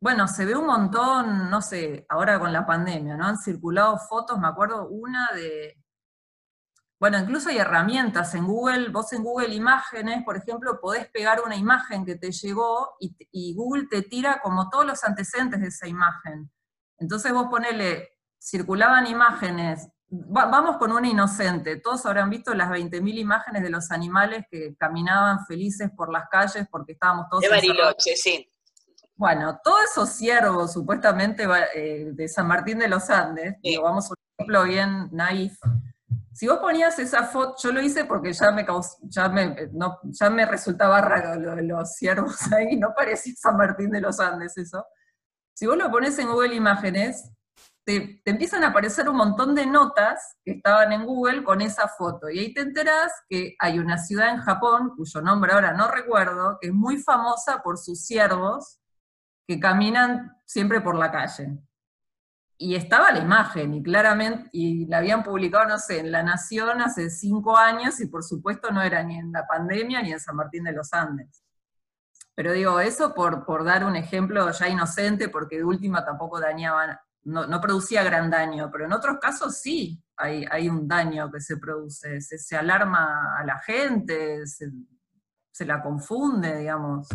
bueno, 0.00 0.28
se 0.28 0.44
ve 0.44 0.54
un 0.54 0.66
montón, 0.66 1.50
no 1.50 1.60
sé, 1.60 2.06
ahora 2.08 2.38
con 2.38 2.52
la 2.52 2.64
pandemia, 2.64 3.16
¿no? 3.16 3.26
Han 3.26 3.38
circulado 3.38 3.98
fotos, 3.98 4.38
me 4.38 4.46
acuerdo 4.46 4.86
una 4.86 5.30
de, 5.34 5.83
bueno, 7.04 7.18
incluso 7.18 7.50
hay 7.50 7.58
herramientas 7.58 8.34
en 8.34 8.46
Google, 8.46 8.88
vos 8.88 9.12
en 9.12 9.22
Google 9.22 9.54
Imágenes, 9.54 10.24
por 10.24 10.38
ejemplo, 10.38 10.80
podés 10.80 11.06
pegar 11.10 11.42
una 11.44 11.54
imagen 11.54 12.06
que 12.06 12.16
te 12.16 12.32
llegó 12.32 12.96
y, 12.98 13.14
y 13.30 13.54
Google 13.54 13.88
te 13.90 14.00
tira 14.00 14.40
como 14.42 14.70
todos 14.70 14.86
los 14.86 15.04
antecedentes 15.04 15.60
de 15.60 15.68
esa 15.68 15.86
imagen. 15.86 16.50
Entonces 16.96 17.30
vos 17.30 17.48
ponele, 17.50 18.16
circulaban 18.40 19.06
imágenes 19.06 19.88
vamos 20.08 20.76
con 20.78 20.92
una 20.92 21.08
inocente. 21.08 21.76
Todos 21.76 22.06
habrán 22.06 22.30
visto 22.30 22.54
las 22.54 22.70
20.000 22.70 23.18
imágenes 23.18 23.62
de 23.62 23.70
los 23.70 23.90
animales 23.90 24.44
que 24.50 24.74
caminaban 24.76 25.44
felices 25.46 25.90
por 25.94 26.10
las 26.10 26.28
calles 26.30 26.66
porque 26.70 26.92
estábamos 26.92 27.26
todos... 27.28 27.42
De 27.42 27.48
Bariloche, 27.48 28.16
sí. 28.16 28.50
Bueno, 29.16 29.60
todos 29.62 29.80
esos 29.90 30.08
ciervos 30.08 30.72
supuestamente 30.72 31.46
eh, 31.74 32.10
de 32.12 32.28
San 32.28 32.48
Martín 32.48 32.78
de 32.78 32.88
los 32.88 33.10
Andes, 33.10 33.56
vamos 33.82 34.06
a 34.06 34.10
un 34.10 34.16
ejemplo 34.38 34.64
bien 34.64 35.08
naif, 35.12 35.58
si 36.34 36.48
vos 36.48 36.58
ponías 36.58 36.98
esa 36.98 37.24
foto, 37.24 37.54
yo 37.62 37.72
lo 37.72 37.80
hice 37.80 38.04
porque 38.04 38.32
ya 38.32 38.50
me, 38.50 38.66
ya 39.02 39.28
me, 39.28 39.70
ya 40.04 40.30
me 40.30 40.44
resultaba 40.44 41.00
raro 41.00 41.40
lo 41.40 41.54
de 41.54 41.62
los 41.62 41.94
ciervos 41.94 42.36
ahí, 42.52 42.76
no 42.76 42.92
parecía 42.94 43.34
San 43.36 43.56
Martín 43.56 43.90
de 43.90 44.00
los 44.00 44.18
Andes 44.18 44.58
eso. 44.58 44.84
Si 45.54 45.66
vos 45.66 45.76
lo 45.76 45.90
pones 45.90 46.18
en 46.18 46.26
Google 46.26 46.56
Imágenes, 46.56 47.30
te, 47.84 48.20
empiezan 48.24 48.64
a 48.64 48.68
aparecer 48.68 49.08
un 49.08 49.16
montón 49.16 49.54
de 49.54 49.66
notas 49.66 50.36
que 50.44 50.52
estaban 50.52 50.92
en 50.92 51.04
Google 51.04 51.44
con 51.44 51.60
esa 51.60 51.86
foto. 51.86 52.28
Y 52.28 52.40
ahí 52.40 52.52
te 52.52 52.62
enterás 52.62 53.12
que 53.28 53.54
hay 53.60 53.78
una 53.78 53.98
ciudad 53.98 54.30
en 54.30 54.40
Japón, 54.40 54.92
cuyo 54.96 55.20
nombre 55.20 55.52
ahora 55.52 55.72
no 55.72 55.88
recuerdo, 55.88 56.58
que 56.60 56.68
es 56.68 56.74
muy 56.74 56.96
famosa 56.96 57.62
por 57.62 57.78
sus 57.78 58.04
ciervos 58.04 58.80
que 59.46 59.60
caminan 59.60 60.32
siempre 60.44 60.80
por 60.80 60.96
la 60.96 61.12
calle. 61.12 61.58
Y 62.56 62.76
estaba 62.76 63.10
la 63.10 63.18
imagen, 63.18 63.74
y 63.74 63.82
claramente, 63.82 64.48
y 64.52 64.86
la 64.86 64.98
habían 64.98 65.22
publicado, 65.22 65.66
no 65.66 65.78
sé, 65.78 65.98
en 66.00 66.12
La 66.12 66.22
Nación 66.22 66.80
hace 66.80 67.10
cinco 67.10 67.56
años, 67.56 68.00
y 68.00 68.06
por 68.06 68.22
supuesto 68.22 68.70
no 68.70 68.80
era 68.82 69.02
ni 69.02 69.18
en 69.18 69.32
la 69.32 69.46
pandemia 69.46 70.02
ni 70.02 70.12
en 70.12 70.20
San 70.20 70.36
Martín 70.36 70.64
de 70.64 70.72
los 70.72 70.92
Andes. 70.92 71.42
Pero 72.34 72.52
digo, 72.52 72.80
eso 72.80 73.14
por, 73.14 73.44
por 73.44 73.64
dar 73.64 73.84
un 73.84 73.96
ejemplo 73.96 74.50
ya 74.50 74.68
inocente, 74.68 75.28
porque 75.28 75.56
de 75.56 75.64
última 75.64 76.04
tampoco 76.04 76.40
dañaban 76.40 76.96
no, 77.24 77.60
producía 77.60 78.02
gran 78.02 78.30
daño, 78.30 78.70
pero 78.70 78.84
en 78.84 78.92
otros 78.92 79.18
casos 79.20 79.56
sí 79.56 80.02
hay, 80.16 80.44
hay 80.50 80.68
un 80.68 80.86
daño 80.86 81.30
que 81.30 81.40
se 81.40 81.56
produce, 81.56 82.20
se, 82.20 82.56
alarma 82.56 83.36
a 83.38 83.44
la 83.44 83.58
gente, 83.58 84.46
se, 84.46 85.64
la 85.64 85.82
confunde, 85.82 86.58
digamos. 86.58 87.08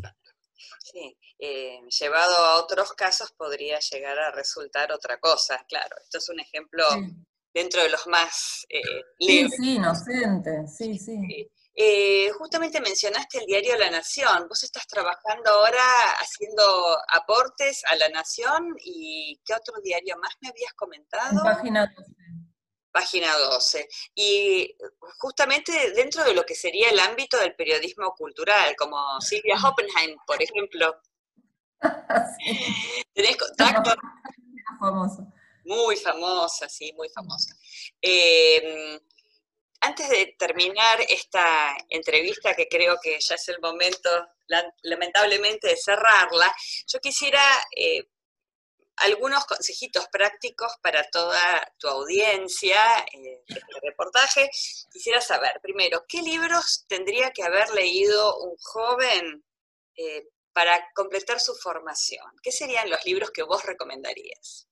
Sí, 0.79 1.17
eh, 1.37 1.79
llevado 1.99 2.35
a 2.37 2.61
otros 2.61 2.93
casos 2.93 3.31
podría 3.33 3.79
llegar 3.79 4.19
a 4.19 4.31
resultar 4.31 4.91
otra 4.91 5.19
cosa, 5.19 5.63
claro. 5.67 5.95
Esto 6.01 6.17
es 6.17 6.29
un 6.29 6.39
ejemplo 6.39 6.85
dentro 7.53 7.81
de 7.81 7.89
los 7.89 8.05
más 8.07 8.65
eh, 8.69 8.81
Sí, 9.19 9.47
sí, 9.49 9.75
inocente, 9.75 10.67
sí, 10.67 10.97
sí. 10.97 11.49
Eh, 11.81 12.29
justamente 12.37 12.81
mencionaste 12.81 13.39
el 13.39 13.45
diario 13.45 13.77
La 13.77 13.89
Nación. 13.89 14.47
Vos 14.49 14.63
estás 14.63 14.85
trabajando 14.85 15.49
ahora 15.49 15.81
haciendo 16.17 16.63
aportes 17.13 17.83
a 17.87 17.95
La 17.95 18.09
Nación 18.09 18.75
y 18.83 19.39
¿qué 19.45 19.53
otro 19.53 19.75
diario 19.81 20.17
más 20.17 20.33
me 20.41 20.49
habías 20.49 20.73
comentado? 20.73 21.41
página 21.41 21.91
12. 21.95 22.18
Página 22.91 23.35
12. 23.37 23.87
Y 24.15 24.75
justamente 25.17 25.91
dentro 25.91 26.23
de 26.23 26.33
lo 26.33 26.43
que 26.43 26.55
sería 26.55 26.89
el 26.89 26.99
ámbito 26.99 27.37
del 27.37 27.55
periodismo 27.55 28.13
cultural, 28.15 28.75
como 28.75 29.19
Silvia 29.21 29.55
Hoppenheim, 29.63 30.17
por 30.25 30.41
ejemplo. 30.41 31.01
¿Tenés 33.13 33.37
contacto? 33.37 33.95
Muy 35.65 35.95
famosa, 35.97 36.67
sí, 36.67 36.91
muy 36.93 37.09
famosa. 37.09 37.55
Eh, 38.01 38.99
antes 39.81 40.09
de 40.09 40.35
terminar 40.37 40.99
esta 41.07 41.77
entrevista, 41.89 42.53
que 42.53 42.67
creo 42.67 42.97
que 43.01 43.17
ya 43.19 43.35
es 43.35 43.47
el 43.49 43.59
momento, 43.61 44.09
lamentablemente, 44.81 45.69
de 45.69 45.77
cerrarla, 45.77 46.53
yo 46.87 46.99
quisiera 46.99 47.41
eh, 47.75 48.09
algunos 49.01 49.45
consejitos 49.45 50.07
prácticos 50.11 50.73
para 50.81 51.03
toda 51.11 51.39
tu 51.77 51.87
audiencia 51.87 52.79
eh, 53.13 53.43
de 53.47 53.59
este 53.59 53.79
reportaje. 53.81 54.49
Quisiera 54.91 55.21
saber, 55.21 55.59
primero, 55.61 56.03
¿qué 56.07 56.21
libros 56.21 56.85
tendría 56.87 57.31
que 57.31 57.43
haber 57.43 57.69
leído 57.71 58.37
un 58.39 58.55
joven 58.57 59.43
eh, 59.95 60.27
para 60.53 60.73
completar 60.93 61.39
su 61.39 61.53
formación? 61.55 62.25
¿Qué 62.41 62.51
serían 62.51 62.89
los 62.89 63.03
libros 63.05 63.31
que 63.31 63.43
vos 63.43 63.63
recomendarías? 63.65 64.67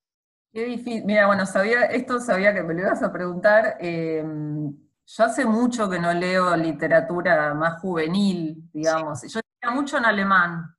Qué 0.52 0.64
difícil. 0.64 1.04
Mira, 1.04 1.26
bueno, 1.26 1.44
sabía, 1.46 1.84
esto 1.86 2.20
sabía 2.20 2.54
que 2.54 2.62
me 2.62 2.74
lo 2.74 2.80
ibas 2.80 3.02
a 3.02 3.12
preguntar. 3.12 3.78
Yo 3.80 5.24
hace 5.24 5.44
mucho 5.46 5.88
que 5.88 5.98
no 5.98 6.12
leo 6.12 6.54
literatura 6.56 7.54
más 7.54 7.80
juvenil, 7.80 8.68
digamos. 8.72 9.22
Yo 9.22 9.40
leía 9.40 9.74
mucho 9.74 9.96
en 9.96 10.04
alemán 10.04 10.77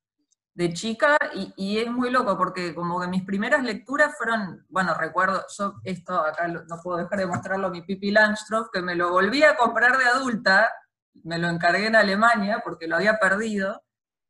de 0.59 0.73
chica 0.73 1.17
y, 1.55 1.77
es 1.77 1.89
muy 1.89 2.09
loco 2.09 2.37
porque 2.37 2.75
como 2.75 2.99
que 2.99 3.07
mis 3.07 3.23
primeras 3.23 3.63
lecturas 3.63 4.17
fueron, 4.17 4.65
bueno, 4.67 4.93
recuerdo, 4.93 5.45
yo 5.57 5.75
esto 5.85 6.19
acá 6.19 6.49
no 6.49 6.81
puedo 6.83 6.97
dejar 6.97 7.17
de 7.17 7.27
mostrarlo, 7.27 7.69
mi 7.69 7.81
Pippi 7.81 8.11
Langstrumpf, 8.11 8.69
que 8.69 8.81
me 8.81 8.93
lo 8.93 9.09
volví 9.09 9.41
a 9.41 9.55
comprar 9.55 9.97
de 9.97 10.03
adulta, 10.03 10.69
me 11.23 11.37
lo 11.37 11.47
encargué 11.47 11.87
en 11.87 11.95
Alemania 11.95 12.61
porque 12.61 12.87
lo 12.87 12.97
había 12.97 13.17
perdido. 13.19 13.81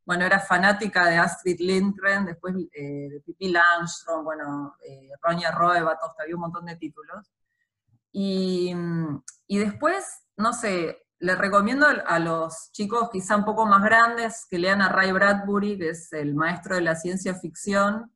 Bueno, 0.05 0.23
era 0.23 0.39
fanática 0.39 1.07
de 1.07 1.17
Astrid 1.17 1.61
Lindgren, 1.61 2.25
después 2.25 2.53
eh, 2.73 3.09
de 3.09 3.21
Pippi 3.25 3.49
Langstrumpf, 3.49 4.23
bueno, 4.23 4.75
eh, 4.87 5.09
Ronja 5.23 5.49
Roevatov, 5.49 6.11
había 6.21 6.35
un 6.35 6.41
montón 6.41 6.67
de 6.67 6.75
títulos. 6.75 7.25
Y, 8.11 8.71
después, 9.47 10.27
no 10.37 10.53
sé, 10.53 11.07
les 11.19 11.37
recomiendo 11.37 11.85
a 11.85 12.19
los 12.19 12.71
chicos 12.71 13.09
quizá 13.11 13.35
un 13.35 13.45
poco 13.45 13.65
más 13.65 13.83
grandes 13.83 14.45
que 14.49 14.57
lean 14.57 14.81
a 14.81 14.89
Ray 14.89 15.11
Bradbury, 15.11 15.77
que 15.77 15.89
es 15.89 16.11
el 16.13 16.33
maestro 16.33 16.75
de 16.75 16.81
la 16.81 16.95
ciencia 16.95 17.35
ficción, 17.35 18.13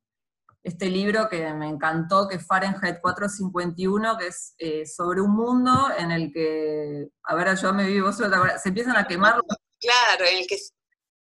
este 0.62 0.86
libro 0.86 1.28
que 1.28 1.52
me 1.52 1.68
encantó, 1.68 2.26
que 2.26 2.36
es 2.36 2.46
Fahrenheit 2.46 3.00
451, 3.02 4.16
que 4.16 4.26
es 4.28 4.54
eh, 4.56 4.86
sobre 4.86 5.20
un 5.20 5.36
mundo 5.36 5.90
en 5.96 6.10
el 6.10 6.32
que, 6.32 7.08
a 7.22 7.34
ver, 7.34 7.54
yo 7.56 7.74
me 7.74 7.86
vivo, 7.86 8.10
se 8.12 8.24
empiezan 8.64 8.96
a 8.96 9.06
quemar. 9.06 9.42
Claro, 9.78 10.24
en 10.24 10.38
el 10.38 10.46
que, 10.46 10.58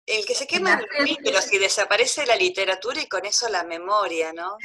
el 0.06 0.26
que 0.26 0.34
se 0.34 0.48
quema 0.48 0.80
los 0.80 0.88
pero 1.22 1.40
y 1.52 1.58
desaparece 1.58 2.26
la 2.26 2.38
literatura 2.38 3.02
y 3.02 3.10
con 3.10 3.26
eso 3.26 3.50
la 3.50 3.66
memoria, 3.66 4.32
¿no? 4.32 4.56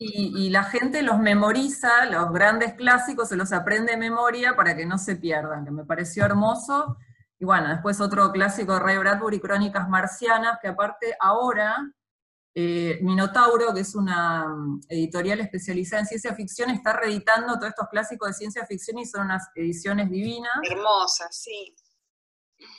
Y, 0.00 0.50
la 0.50 0.62
gente 0.62 1.02
los 1.02 1.18
memoriza, 1.18 2.04
los 2.06 2.32
grandes 2.32 2.74
clásicos 2.74 3.28
se 3.28 3.36
los 3.36 3.52
aprende 3.52 3.92
de 3.92 3.98
memoria 3.98 4.54
para 4.54 4.76
que 4.76 4.86
no 4.86 4.96
se 4.96 5.16
pierdan, 5.16 5.64
que 5.64 5.72
me 5.72 5.84
pareció 5.84 6.24
hermoso. 6.24 6.96
Y 7.40 7.44
bueno, 7.44 7.68
después 7.68 8.00
otro 8.00 8.30
clásico 8.30 8.74
de 8.74 8.80
Ray 8.80 8.98
Bradbury, 8.98 9.40
Crónicas 9.40 9.88
Marcianas, 9.88 10.58
que 10.62 10.68
aparte 10.68 11.16
ahora 11.18 11.76
eh, 12.54 12.98
Minotauro, 13.02 13.72
que 13.72 13.80
es 13.80 13.94
una 13.94 14.48
mm, 14.48 14.80
editorial 14.88 15.40
especializada 15.40 16.00
en 16.00 16.06
ciencia 16.06 16.34
ficción, 16.34 16.70
está 16.70 16.92
reeditando 16.92 17.54
todos 17.54 17.68
estos 17.68 17.88
clásicos 17.88 18.28
de 18.28 18.34
ciencia 18.34 18.66
ficción 18.66 18.98
y 18.98 19.06
son 19.06 19.26
unas 19.26 19.48
ediciones 19.54 20.10
divinas. 20.10 20.52
Hermosas, 20.68 21.28
sí. 21.36 21.76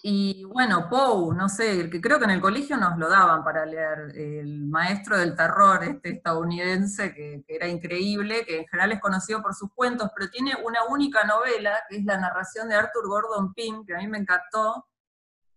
Y 0.02 0.44
bueno, 0.46 0.90
Poe, 0.90 1.36
no 1.36 1.48
sé, 1.48 1.90
que 1.90 2.02
creo 2.02 2.20
que 2.20 2.26
en 2.26 2.32
el 2.32 2.42
colegio 2.42 2.78
nos 2.78 2.98
lo 2.98 3.10
daban 3.10 3.44
para 3.44 3.66
leer, 3.66 4.12
el 4.16 4.66
maestro 4.68 5.18
del 5.18 5.36
terror 5.36 5.84
este 5.84 6.16
estadounidense, 6.16 7.14
que, 7.14 7.44
era 7.48 7.68
increíble, 7.68 8.46
que 8.46 8.60
en 8.60 8.68
general 8.68 8.94
es 8.94 9.00
conocido 9.00 9.42
por 9.42 9.54
sus 9.54 9.74
cuentos, 9.74 10.10
pero 10.16 10.30
tiene 10.30 10.54
una 10.66 10.84
única 10.90 11.24
novela, 11.24 11.84
que 11.90 11.98
es 11.98 12.06
la 12.06 12.18
narración 12.18 12.70
de 12.70 12.76
Arthur 12.76 13.08
Gordon 13.08 13.54
Pym, 13.54 13.86
que 13.86 13.96
a 13.96 14.00
mí 14.00 14.08
me 14.08 14.18
encantó, 14.18 14.86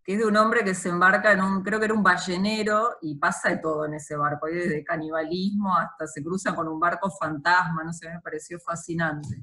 que 0.04 0.14
es 0.14 0.18
de 0.18 0.26
un 0.26 0.37
hombre 0.37 0.64
que 0.64 0.74
se 0.74 0.88
embarca 0.88 1.32
en 1.32 1.40
un, 1.40 1.62
creo 1.62 1.78
que 1.78 1.87
era 1.87 1.94
un 1.94 2.02
ballenero, 2.02 2.98
y 3.00 3.16
pasa 3.16 3.50
de 3.50 3.58
todo 3.58 3.87
en 3.87 3.94
ese 3.94 4.16
barco, 4.16 4.46
desde 4.46 4.85
canibalismo 4.85 5.76
hasta 5.76 6.06
se 6.06 6.22
cruza 6.22 6.54
con 6.54 6.68
un 6.68 6.78
barco 6.78 7.11
fantasma, 7.11 7.85
no 7.85 7.92
sé, 7.92 8.08
me 8.08 8.20
pareció 8.20 8.58
fascinante. 8.61 9.42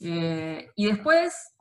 Eh, 0.00 0.70
y 0.76 0.86
después, 0.86 1.54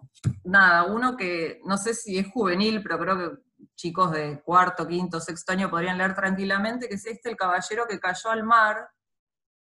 nada, 0.43 0.84
uno 0.84 1.15
que 1.15 1.62
no 1.65 1.78
sé 1.78 1.93
si 1.93 2.17
es 2.17 2.28
juvenil, 2.32 2.82
pero 2.82 3.00
creo 3.00 3.17
que 3.17 3.38
chicos 3.76 4.12
de 4.12 4.41
cuarto, 4.41 4.88
quinto, 4.88 5.19
sexto 5.19 5.52
año 5.52 5.69
podrían 5.69 5.98
leer 5.98 6.15
tranquilamente, 6.15 6.88
que 6.88 6.95
es 6.95 7.06
este 7.06 7.30
El 7.30 7.38
Caballero 7.38 7.88
que 7.88 8.00
cayó 8.00 8.30
al 8.32 8.43
mar, 8.43 8.89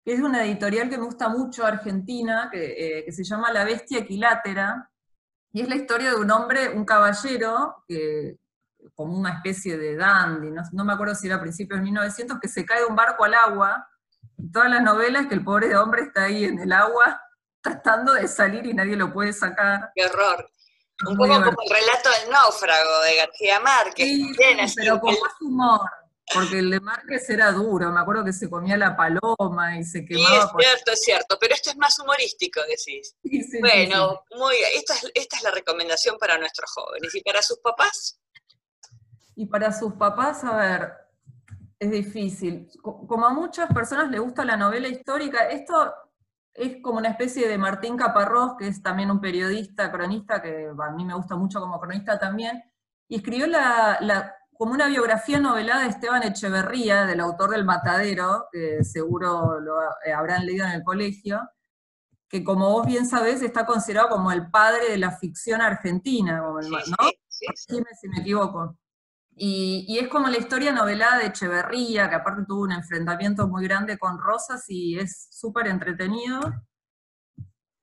que 0.04 0.14
es 0.14 0.20
una 0.20 0.46
editorial 0.46 0.90
que 0.90 0.98
me 0.98 1.06
gusta 1.06 1.30
mucho, 1.30 1.66
argentina, 1.66 2.50
que, 2.52 3.06
eh, 3.08 3.12
se 3.12 3.24
llama 3.24 3.52
La 3.52 3.64
Bestia 3.64 4.00
Equilátera, 4.00 4.92
y 5.52 5.62
es 5.62 5.70
la 5.70 5.76
historia 5.76 6.12
de 6.12 6.18
un 6.18 6.30
hombre, 6.32 6.70
un 6.70 6.86
caballero, 6.86 7.86
como 8.94 9.18
una 9.18 9.36
especie 9.36 9.78
de 9.78 9.96
dandy, 9.96 10.52
no, 10.52 10.62
no 10.74 10.86
me 10.86 10.94
acuerdo 10.94 11.16
si 11.16 11.28
era 11.28 11.38
a 11.38 11.42
principios 11.42 11.80
de 11.80 11.86
1900, 11.86 12.40
que 12.40 12.48
se 12.48 12.66
cae 12.66 12.82
de 12.82 12.86
un 12.86 12.96
barco 12.96 13.24
al 13.24 13.34
agua, 13.34 13.88
y 14.38 14.52
todas 14.52 14.70
las 14.70 14.84
novelas 14.84 15.28
que 15.28 15.36
el 15.36 15.44
pobre 15.44 15.76
hombre 15.78 16.04
está 16.04 16.24
ahí 16.24 16.44
en 16.44 16.60
el 16.60 16.72
agua 16.74 17.25
tratando 17.66 18.14
de 18.14 18.28
salir 18.28 18.66
y 18.66 18.74
nadie 18.74 18.96
lo 18.96 19.12
puede 19.12 19.34
sacar. 19.34 19.92
Qué 19.96 20.06
horror. 20.06 20.50
Un 21.08 21.18
poco 21.18 21.34
como 21.34 21.62
el 21.62 21.70
relato 21.70 22.10
del 22.22 22.30
náufrago 22.30 23.02
de 23.02 23.16
García 23.16 23.60
Márquez. 23.60 24.08
Sí, 24.08 24.32
pero 24.76 25.00
con 25.00 25.12
más 25.12 25.42
humor. 25.42 25.82
porque 26.34 26.60
el 26.60 26.70
de 26.70 26.80
Márquez 26.80 27.30
era 27.30 27.52
duro, 27.52 27.92
me 27.92 28.00
acuerdo 28.00 28.24
que 28.24 28.34
se 28.34 28.50
comía 28.50 28.78
la 28.78 28.96
paloma 28.96 29.78
y 29.78 29.84
se 29.84 30.06
quemaba. 30.06 30.30
Sí, 30.30 30.36
es 30.36 30.66
cierto, 30.66 30.92
es 30.92 31.02
cierto, 31.02 31.38
pero 31.40 31.54
esto 31.54 31.72
es 31.72 31.78
más 31.78 32.00
humorístico, 32.00 32.62
decís. 32.62 33.16
Sí, 33.24 33.60
bueno, 33.60 34.24
muy 34.38 34.56
esta 34.76 34.94
es, 34.94 35.12
esta 35.14 35.38
es 35.38 35.44
la 35.44 35.52
recomendación 35.52 36.18
para 36.18 36.38
nuestros 36.38 36.72
jóvenes. 36.72 37.14
¿Y 37.14 37.22
para 37.22 37.42
sus 37.42 37.60
papás? 37.60 38.22
Y 39.36 39.48
para 39.48 39.74
sus 39.74 39.94
papás, 39.96 40.44
a 40.46 40.56
ver, 40.56 40.94
es 41.80 41.92
difícil. 41.92 42.70
Como 42.82 43.26
a 43.26 43.32
muchas 43.32 43.74
personas 43.74 44.10
les 44.10 44.22
gusta 44.22 44.46
la 44.46 44.56
novela 44.56 44.88
histórica, 44.88 45.50
esto 45.50 45.94
es 46.56 46.82
como 46.82 47.00
una 47.00 47.10
especie 47.10 47.48
de 47.50 47.58
Martín 47.58 47.98
Caparrós, 47.98 48.54
que 48.58 48.68
es 48.68 48.82
también 48.82 49.12
un 49.12 49.20
periodista, 49.20 49.92
cronista, 49.92 50.42
que 50.42 50.68
a 50.68 50.92
mí 50.92 51.04
me 51.04 51.14
gusta 51.14 51.36
mucho 51.36 51.60
como 51.60 51.80
cronista 51.80 52.18
también, 52.18 52.64
y 53.10 53.18
escribió 53.18 53.46
la, 53.46 54.34
como 54.54 54.74
una 54.74 54.88
biografía 54.88 55.38
novelada 55.38 55.82
de 55.82 55.90
Esteban 55.90 56.24
Echeverría, 56.24 57.06
del 57.06 57.20
autor 57.20 57.52
del 57.52 57.66
Matadero, 57.66 58.46
que 58.52 58.86
seguro 58.86 59.60
lo 59.60 59.82
eh, 60.06 60.14
habrán 60.14 60.46
leído 60.46 60.66
en 60.66 60.72
el 60.72 60.84
colegio, 60.84 61.42
que 62.30 62.42
como 62.42 62.72
vos 62.72 62.88
bien 62.88 63.06
sabés 63.06 63.42
está 63.42 63.66
considerado 63.66 64.10
como 64.10 64.32
el 64.32 64.50
padre 64.50 64.92
de 64.92 64.98
la 64.98 65.12
ficción 65.12 65.62
argentina, 65.62 66.38
¿no? 66.38 66.62
Sí, 67.28 67.46
sí, 67.54 67.84
si 68.00 68.08
me 68.08 68.20
equivoco. 68.22 68.78
Y, 69.38 69.98
es 70.00 70.08
como 70.08 70.30
la 70.30 70.38
historia 70.38 70.72
novelada 70.72 71.20
de 71.20 71.28
Echeverría, 71.28 72.10
que 72.10 72.16
aparte 72.16 72.46
tuvo 72.48 72.64
un 72.64 72.72
enfrentamiento 72.72 73.48
muy 73.48 73.66
grande 73.66 73.98
con 73.98 74.18
Rosas 74.18 74.64
y 74.70 74.98
es 74.98 75.28
súper 75.32 75.68
entretenido. 75.68 76.40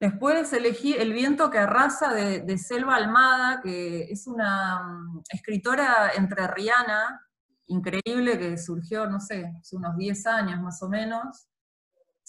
Después 0.00 0.52
elegí 0.52 0.94
El 0.94 1.12
viento 1.12 1.50
que 1.50 1.58
arrasa 1.58 2.12
de, 2.12 2.58
Selva 2.58 2.96
Almada, 2.96 3.60
que 3.60 4.04
es 4.10 4.26
una 4.26 4.82
mm, 4.82 5.22
escritora 5.30 6.12
entrerriana, 6.16 7.20
increíble, 7.66 8.38
que 8.38 8.56
surgió, 8.58 9.06
no 9.06 9.20
sé, 9.20 9.52
hace 9.60 9.76
unos 9.76 9.96
10 9.96 10.26
años 10.26 10.60
más 10.60 10.82
o 10.82 10.88
menos. 10.88 11.46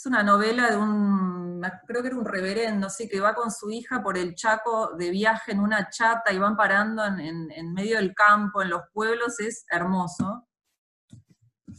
Es 0.03 0.07
una 0.07 0.21
novela 0.21 0.69
de 0.69 0.75
un, 0.75 1.61
creo 1.87 2.01
que 2.01 2.09
era 2.09 2.17
un 2.17 2.25
reverendo, 2.25 2.89
sí, 2.89 3.07
que 3.07 3.21
va 3.21 3.33
con 3.33 3.49
su 3.49 3.71
hija 3.71 4.03
por 4.03 4.17
el 4.17 4.35
Chaco 4.35 4.97
de 4.97 5.09
viaje 5.09 5.53
en 5.53 5.61
una 5.61 5.89
chata 5.89 6.33
y 6.33 6.37
van 6.37 6.57
parando 6.57 7.05
en, 7.05 7.73
medio 7.73 7.95
del 7.95 8.13
campo, 8.13 8.61
en 8.61 8.71
los 8.71 8.81
pueblos, 8.91 9.39
es 9.39 9.65
hermoso. 9.69 10.45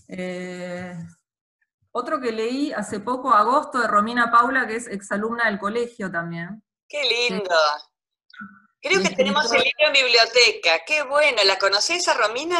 Eh, 0.08 0.96
otro 1.92 2.18
que 2.18 2.32
leí 2.32 2.72
hace 2.72 3.00
poco, 3.00 3.30
Agosto, 3.34 3.78
de 3.78 3.88
Romina 3.88 4.30
Paula, 4.30 4.66
que 4.66 4.76
es 4.76 4.86
exalumna 4.86 5.44
del 5.44 5.58
colegio 5.58 6.10
también. 6.10 6.64
¡Qué 6.88 7.02
lindo! 7.02 7.54
Creo 8.80 9.02
que 9.02 9.10
tenemos 9.10 9.52
el 9.52 9.64
libro 9.64 9.88
en 9.88 9.92
biblioteca. 9.92 10.82
¡Qué 10.86 11.02
bueno! 11.02 11.42
¿La 11.44 11.58
conocés 11.58 12.08
a 12.08 12.14
Romina? 12.14 12.58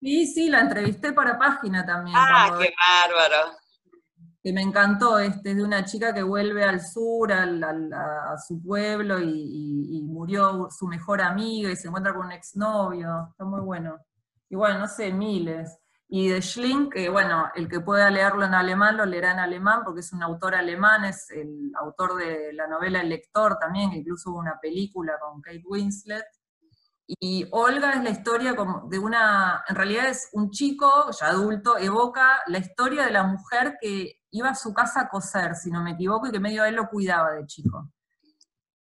Sí, 0.00 0.28
sí, 0.28 0.48
la 0.48 0.60
entrevisté 0.60 1.12
para 1.12 1.36
página 1.36 1.84
también. 1.84 2.16
¡Ah, 2.16 2.56
qué 2.56 2.72
bárbaro! 2.78 3.65
Que 4.46 4.52
me 4.52 4.62
encantó, 4.62 5.18
este, 5.18 5.56
de 5.56 5.64
una 5.64 5.84
chica 5.84 6.14
que 6.14 6.22
vuelve 6.22 6.62
al 6.62 6.80
sur, 6.80 7.32
a 7.32 8.38
su 8.38 8.62
pueblo, 8.62 9.18
y, 9.20 10.00
murió 10.04 10.68
su 10.70 10.86
mejor 10.86 11.20
amiga 11.20 11.68
y 11.68 11.74
se 11.74 11.88
encuentra 11.88 12.14
con 12.14 12.26
un 12.26 12.32
exnovio, 12.32 13.26
está 13.28 13.44
muy 13.44 13.60
bueno. 13.60 13.98
Y 14.48 14.54
bueno, 14.54 14.78
no 14.78 14.86
sé, 14.86 15.12
miles. 15.12 15.76
Y 16.06 16.28
de 16.28 16.40
Schling, 16.40 16.90
que 16.90 17.08
bueno, 17.08 17.50
el 17.56 17.68
que 17.68 17.80
pueda 17.80 18.08
leerlo 18.08 18.44
en 18.44 18.54
alemán 18.54 18.96
lo 18.96 19.04
leerá 19.04 19.32
en 19.32 19.40
alemán, 19.40 19.80
porque 19.84 19.98
es 19.98 20.12
un 20.12 20.22
autor 20.22 20.54
alemán, 20.54 21.04
es 21.06 21.28
el 21.32 21.72
autor 21.80 22.14
de 22.14 22.52
la 22.52 22.68
novela 22.68 23.00
El 23.00 23.08
lector 23.08 23.58
también, 23.58 23.90
que 23.90 23.96
incluso 23.96 24.30
hubo 24.30 24.38
una 24.38 24.60
película 24.60 25.14
con 25.20 25.42
Kate 25.42 25.64
Winslet. 25.66 26.24
Y 27.06 27.46
Olga 27.52 27.92
es 27.92 28.02
la 28.02 28.10
historia 28.10 28.56
como 28.56 28.88
de 28.88 28.98
una, 28.98 29.64
en 29.68 29.76
realidad 29.76 30.08
es 30.08 30.28
un 30.32 30.50
chico 30.50 30.90
ya 31.18 31.28
adulto, 31.28 31.78
evoca 31.78 32.40
la 32.46 32.58
historia 32.58 33.04
de 33.04 33.12
la 33.12 33.22
mujer 33.22 33.76
que 33.80 34.20
iba 34.32 34.50
a 34.50 34.54
su 34.56 34.74
casa 34.74 35.02
a 35.02 35.08
coser, 35.08 35.54
si 35.54 35.70
no 35.70 35.82
me 35.82 35.92
equivoco, 35.92 36.26
y 36.26 36.32
que 36.32 36.40
medio 36.40 36.64
él 36.64 36.74
lo 36.74 36.88
cuidaba 36.88 37.32
de 37.32 37.46
chico. 37.46 37.90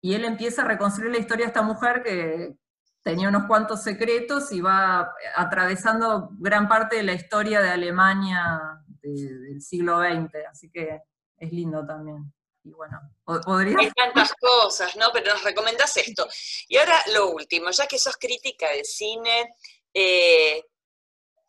Y 0.01 0.13
él 0.13 0.25
empieza 0.25 0.63
a 0.63 0.65
reconstruir 0.65 1.11
la 1.11 1.19
historia 1.19 1.45
de 1.45 1.49
esta 1.49 1.61
mujer 1.61 2.01
que 2.03 2.57
tenía 3.03 3.29
unos 3.29 3.45
cuantos 3.45 3.83
secretos 3.83 4.51
y 4.51 4.61
va 4.61 5.13
atravesando 5.35 6.29
gran 6.39 6.67
parte 6.67 6.95
de 6.95 7.03
la 7.03 7.13
historia 7.13 7.61
de 7.61 7.69
Alemania 7.69 8.81
del 9.01 9.61
siglo 9.61 9.99
XX, 9.99 10.33
así 10.49 10.71
que 10.71 11.01
es 11.37 11.51
lindo 11.51 11.85
también. 11.85 12.33
Y 12.65 12.71
bueno, 12.71 12.99
podría... 13.45 13.77
Hay 13.79 13.91
tantas 13.91 14.33
cosas, 14.33 14.95
¿no? 14.95 15.11
Pero 15.13 15.33
nos 15.33 15.43
recomendás 15.43 15.95
esto. 15.97 16.27
Y 16.67 16.77
ahora 16.77 16.99
lo 17.13 17.29
último, 17.29 17.69
ya 17.69 17.85
que 17.85 17.99
sos 17.99 18.17
crítica 18.17 18.67
de 18.71 18.83
cine, 18.83 19.55
eh, 19.93 20.63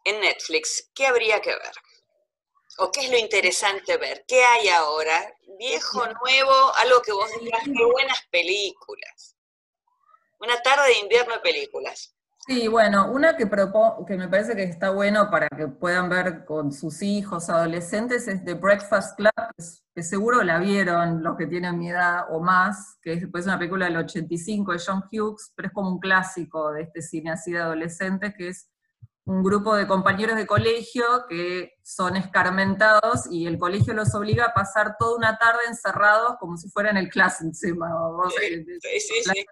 en 0.05 0.21
Netflix, 0.21 0.91
¿qué 0.95 1.07
habría 1.07 1.41
que 1.41 1.51
ver? 1.51 1.73
¿O 2.79 2.93
qué 2.93 3.01
es 3.01 3.11
lo 3.11 3.17
interesante 3.17 3.97
ver? 3.97 4.27
¿Qué 4.29 4.45
hay 4.45 4.69
ahora? 4.69 5.35
Viejo, 5.59 6.07
nuevo, 6.23 6.75
algo 6.75 7.01
que 7.01 7.13
vos 7.13 7.31
digas, 7.41 7.65
qué 7.65 7.85
buenas 7.85 8.23
películas. 8.31 9.37
Una 10.39 10.61
tarde 10.61 10.89
de 10.89 10.99
invierno 10.99 11.33
de 11.33 11.41
películas. 11.41 12.15
Sí, 12.49 12.69
bueno, 12.69 13.11
una 13.11 13.37
que, 13.37 13.49
que 14.07 14.17
me 14.17 14.29
parece 14.29 14.55
que 14.55 14.63
está 14.63 14.91
bueno 14.91 15.29
para 15.33 15.49
que 15.49 15.67
puedan 15.67 16.09
ver 16.09 16.45
con 16.45 16.71
sus 16.73 17.03
hijos, 17.03 17.51
adolescentes, 17.51 18.29
es 18.29 18.45
The 18.45 18.55
Breakfast 18.55 19.17
Club, 19.17 19.33
que 19.93 20.03
seguro 20.05 20.45
la 20.45 20.61
vieron 20.61 21.25
los 21.25 21.37
que 21.37 21.49
tienen 21.49 21.77
mi 21.77 21.91
edad 21.91 22.27
o 22.31 22.39
más, 22.39 22.99
que 23.03 23.15
es, 23.15 23.27
pues, 23.33 23.47
una 23.47 23.59
película 23.59 23.87
del 23.87 23.97
85 23.97 24.73
de 24.73 24.79
John 24.79 25.03
Hughes, 25.11 25.53
pero 25.57 25.69
es 25.69 25.75
como 25.75 25.91
un 25.91 25.99
clásico 25.99 26.71
de 26.71 26.83
este 26.83 27.03
cine 27.03 27.33
así 27.33 27.51
de 27.51 27.59
adolescentes, 27.59 28.33
que 28.39 28.49
es 28.49 28.71
un 29.25 29.43
grupo 29.43 29.75
de 29.75 29.89
compañeros 29.89 30.37
de 30.37 30.47
colegio 30.47 31.05
que 31.29 31.73
son 31.83 32.15
escarmentados 32.15 33.27
y 33.29 33.49
el 33.49 33.59
colegio 33.59 33.93
los 33.93 34.15
obliga 34.15 34.45
a 34.45 34.55
pasar 34.55 34.95
toda 35.01 35.17
una 35.17 35.37
tarde 35.37 35.63
encerrados 35.67 36.37
como 36.39 36.57
si 36.57 36.69
fueran 36.71 36.97
el 36.97 37.09
clase 37.09 37.45
encima. 37.45 37.91
Y 38.95 39.45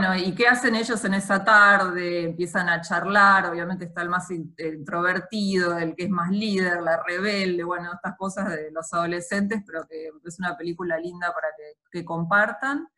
bueno, 0.00 0.16
¿y 0.16 0.34
qué 0.34 0.46
hacen 0.46 0.74
ellos 0.74 1.04
en 1.04 1.14
esa 1.14 1.44
tarde? 1.44 2.24
Empiezan 2.24 2.68
a 2.70 2.80
charlar, 2.80 3.46
obviamente 3.46 3.84
está 3.84 4.00
el 4.00 4.08
más 4.08 4.30
introvertido, 4.30 5.76
el 5.76 5.94
que 5.94 6.04
es 6.04 6.10
más 6.10 6.30
líder, 6.30 6.80
la 6.80 7.02
rebelde, 7.02 7.62
bueno, 7.64 7.92
estas 7.92 8.16
cosas 8.16 8.48
de 8.48 8.70
los 8.70 8.90
adolescentes, 8.94 9.62
pero 9.66 9.86
que 9.86 10.08
es 10.24 10.38
una 10.38 10.56
película 10.56 10.98
linda 10.98 11.34
para 11.34 11.48
que 11.90 12.04
compartan. 12.04 12.88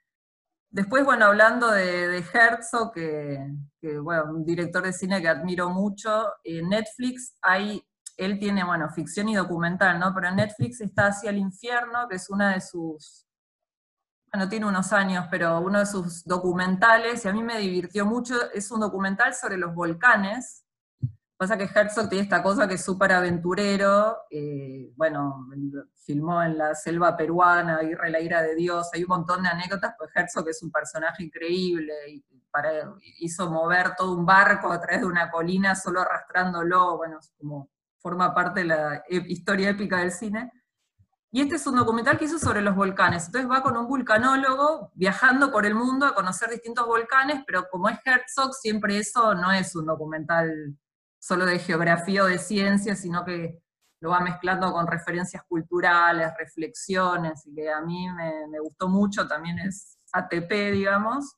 Después, 0.70 1.04
bueno, 1.04 1.26
hablando 1.26 1.72
de, 1.72 2.24
Herzog, 2.32 2.92
que, 2.92 3.46
bueno, 4.00 4.26
un 4.30 4.44
director 4.44 4.84
de 4.84 4.92
cine 4.92 5.20
que 5.20 5.28
admiro 5.28 5.70
mucho, 5.70 6.32
en 6.44 6.68
Netflix 6.68 7.36
hay, 7.42 7.84
él 8.16 8.38
tiene, 8.38 8.64
bueno, 8.64 8.88
ficción 8.90 9.28
y 9.28 9.34
documental, 9.34 9.98
¿no? 9.98 10.14
Pero 10.14 10.28
en 10.28 10.36
Netflix 10.36 10.80
está 10.80 11.08
Hacia 11.08 11.30
el 11.30 11.38
Infierno, 11.38 12.06
que 12.08 12.16
es 12.16 12.30
una 12.30 12.54
de 12.54 12.60
sus, 12.60 13.26
bueno, 14.32 14.48
tiene 14.48 14.66
unos 14.66 14.92
años, 14.92 15.26
pero 15.30 15.60
uno 15.60 15.80
de 15.80 15.86
sus 15.86 16.24
documentales, 16.24 17.24
y 17.24 17.28
a 17.28 17.32
mí 17.32 17.42
me 17.42 17.58
divirtió 17.58 18.06
mucho, 18.06 18.34
es 18.52 18.70
un 18.70 18.80
documental 18.80 19.34
sobre 19.34 19.58
los 19.58 19.74
volcanes, 19.74 20.62
Pasa 21.42 21.58
que 21.58 21.64
Herzog 21.64 22.08
tiene 22.08 22.22
esta 22.22 22.40
cosa 22.40 22.68
que 22.68 22.74
es 22.74 22.84
súper 22.84 23.10
aventurero, 23.10 24.16
eh, 24.30 24.92
bueno, 24.94 25.48
filmó 26.06 26.40
en 26.40 26.56
la 26.56 26.72
selva 26.76 27.16
peruana, 27.16 27.78
Aguirre 27.78 28.10
la 28.10 28.20
ira 28.20 28.42
de 28.42 28.54
Dios, 28.54 28.88
hay 28.92 29.02
un 29.02 29.08
montón 29.08 29.42
de 29.42 29.48
anécdotas, 29.48 29.96
pues 29.98 30.12
Herzog 30.14 30.48
es 30.48 30.62
un 30.62 30.70
personaje 30.70 31.24
increíble, 31.24 31.92
y 32.10 32.24
hizo 33.18 33.50
mover 33.50 33.96
todo 33.96 34.16
un 34.16 34.24
barco 34.24 34.70
a 34.70 34.80
través 34.80 35.00
de 35.00 35.06
una 35.06 35.32
colina 35.32 35.74
solo 35.74 36.02
arrastrándolo, 36.02 36.96
bueno, 36.96 37.18
como 37.36 37.70
forma 37.98 38.32
parte 38.32 38.60
de 38.60 38.66
la 38.66 39.02
historia 39.08 39.70
épica 39.70 39.98
del 39.98 40.12
cine. 40.12 40.52
Y 41.34 41.40
este 41.40 41.54
es 41.56 41.66
un 41.66 41.76
documental 41.76 42.18
que 42.18 42.26
hizo 42.26 42.38
sobre 42.38 42.60
los 42.60 42.76
volcanes. 42.76 43.24
Entonces 43.24 43.50
va 43.50 43.62
con 43.62 43.74
un 43.74 43.88
vulcanólogo 43.88 44.92
viajando 44.94 45.50
por 45.50 45.64
el 45.64 45.74
mundo 45.74 46.04
a 46.04 46.14
conocer 46.14 46.50
distintos 46.50 46.86
volcanes, 46.86 47.42
pero 47.46 47.66
como 47.70 47.88
es 47.88 47.98
Herzog, 48.04 48.52
siempre 48.52 48.98
eso 48.98 49.34
no 49.34 49.50
es 49.50 49.74
un 49.74 49.86
documental 49.86 50.76
solo 51.18 51.46
de 51.46 51.58
geografía 51.58 52.24
o 52.24 52.26
de 52.26 52.38
ciencia, 52.38 52.94
sino 52.94 53.24
que 53.24 53.62
lo 54.00 54.10
va 54.10 54.20
mezclando 54.20 54.70
con 54.72 54.86
referencias 54.86 55.42
culturales, 55.44 56.32
reflexiones, 56.36 57.46
y 57.46 57.54
que 57.54 57.70
a 57.70 57.80
mí 57.80 58.08
me, 58.50 58.58
gustó 58.58 58.88
mucho, 58.88 59.26
también 59.26 59.58
es 59.60 59.96
ATP, 60.12 60.50
digamos. 60.72 61.36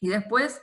Y 0.00 0.08
después, 0.08 0.60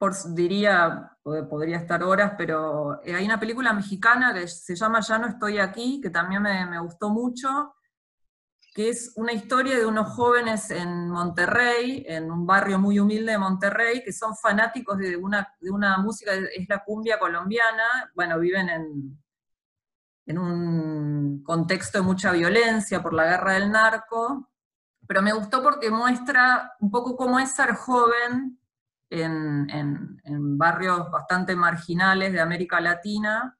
por, 0.00 0.14
diría, 0.32 1.14
podría 1.22 1.76
estar 1.76 2.02
horas, 2.02 2.32
pero 2.38 3.02
eh, 3.04 3.14
hay 3.14 3.26
una 3.26 3.38
película 3.38 3.74
mexicana 3.74 4.32
que 4.32 4.48
se 4.48 4.74
llama 4.74 5.00
Ya 5.00 5.18
no 5.18 5.26
estoy 5.26 5.58
aquí, 5.58 6.00
que 6.00 6.08
también 6.08 6.40
me, 6.40 6.64
me 6.64 6.80
gustó 6.80 7.10
mucho, 7.10 7.74
que 8.74 8.88
es 8.88 9.12
una 9.16 9.34
historia 9.34 9.76
de 9.76 9.84
unos 9.84 10.08
jóvenes 10.14 10.70
en 10.70 11.10
Monterrey, 11.10 12.02
en 12.08 12.30
un 12.30 12.46
barrio 12.46 12.78
muy 12.78 12.98
humilde 12.98 13.32
de 13.32 13.38
Monterrey, 13.38 14.02
que 14.02 14.10
son 14.10 14.34
fanáticos 14.34 14.96
de 14.96 15.18
una, 15.18 15.54
de 15.60 15.70
una 15.70 15.98
música, 15.98 16.32
es 16.32 16.66
la 16.66 16.82
cumbia 16.82 17.18
colombiana, 17.18 18.10
bueno, 18.14 18.38
viven 18.38 18.70
en, 18.70 19.22
en 20.24 20.38
un 20.38 21.42
contexto 21.42 21.98
de 21.98 22.04
mucha 22.04 22.32
violencia 22.32 23.02
por 23.02 23.12
la 23.12 23.24
guerra 23.24 23.52
del 23.52 23.70
narco, 23.70 24.48
pero 25.06 25.20
me 25.20 25.34
gustó 25.34 25.62
porque 25.62 25.90
muestra 25.90 26.72
un 26.80 26.90
poco 26.90 27.16
cómo 27.16 27.38
es 27.38 27.52
ser 27.52 27.74
joven 27.74 28.59
en, 29.10 30.58
barrios 30.58 31.10
bastante 31.10 31.56
marginales 31.56 32.32
de 32.32 32.40
América 32.40 32.80
Latina, 32.80 33.56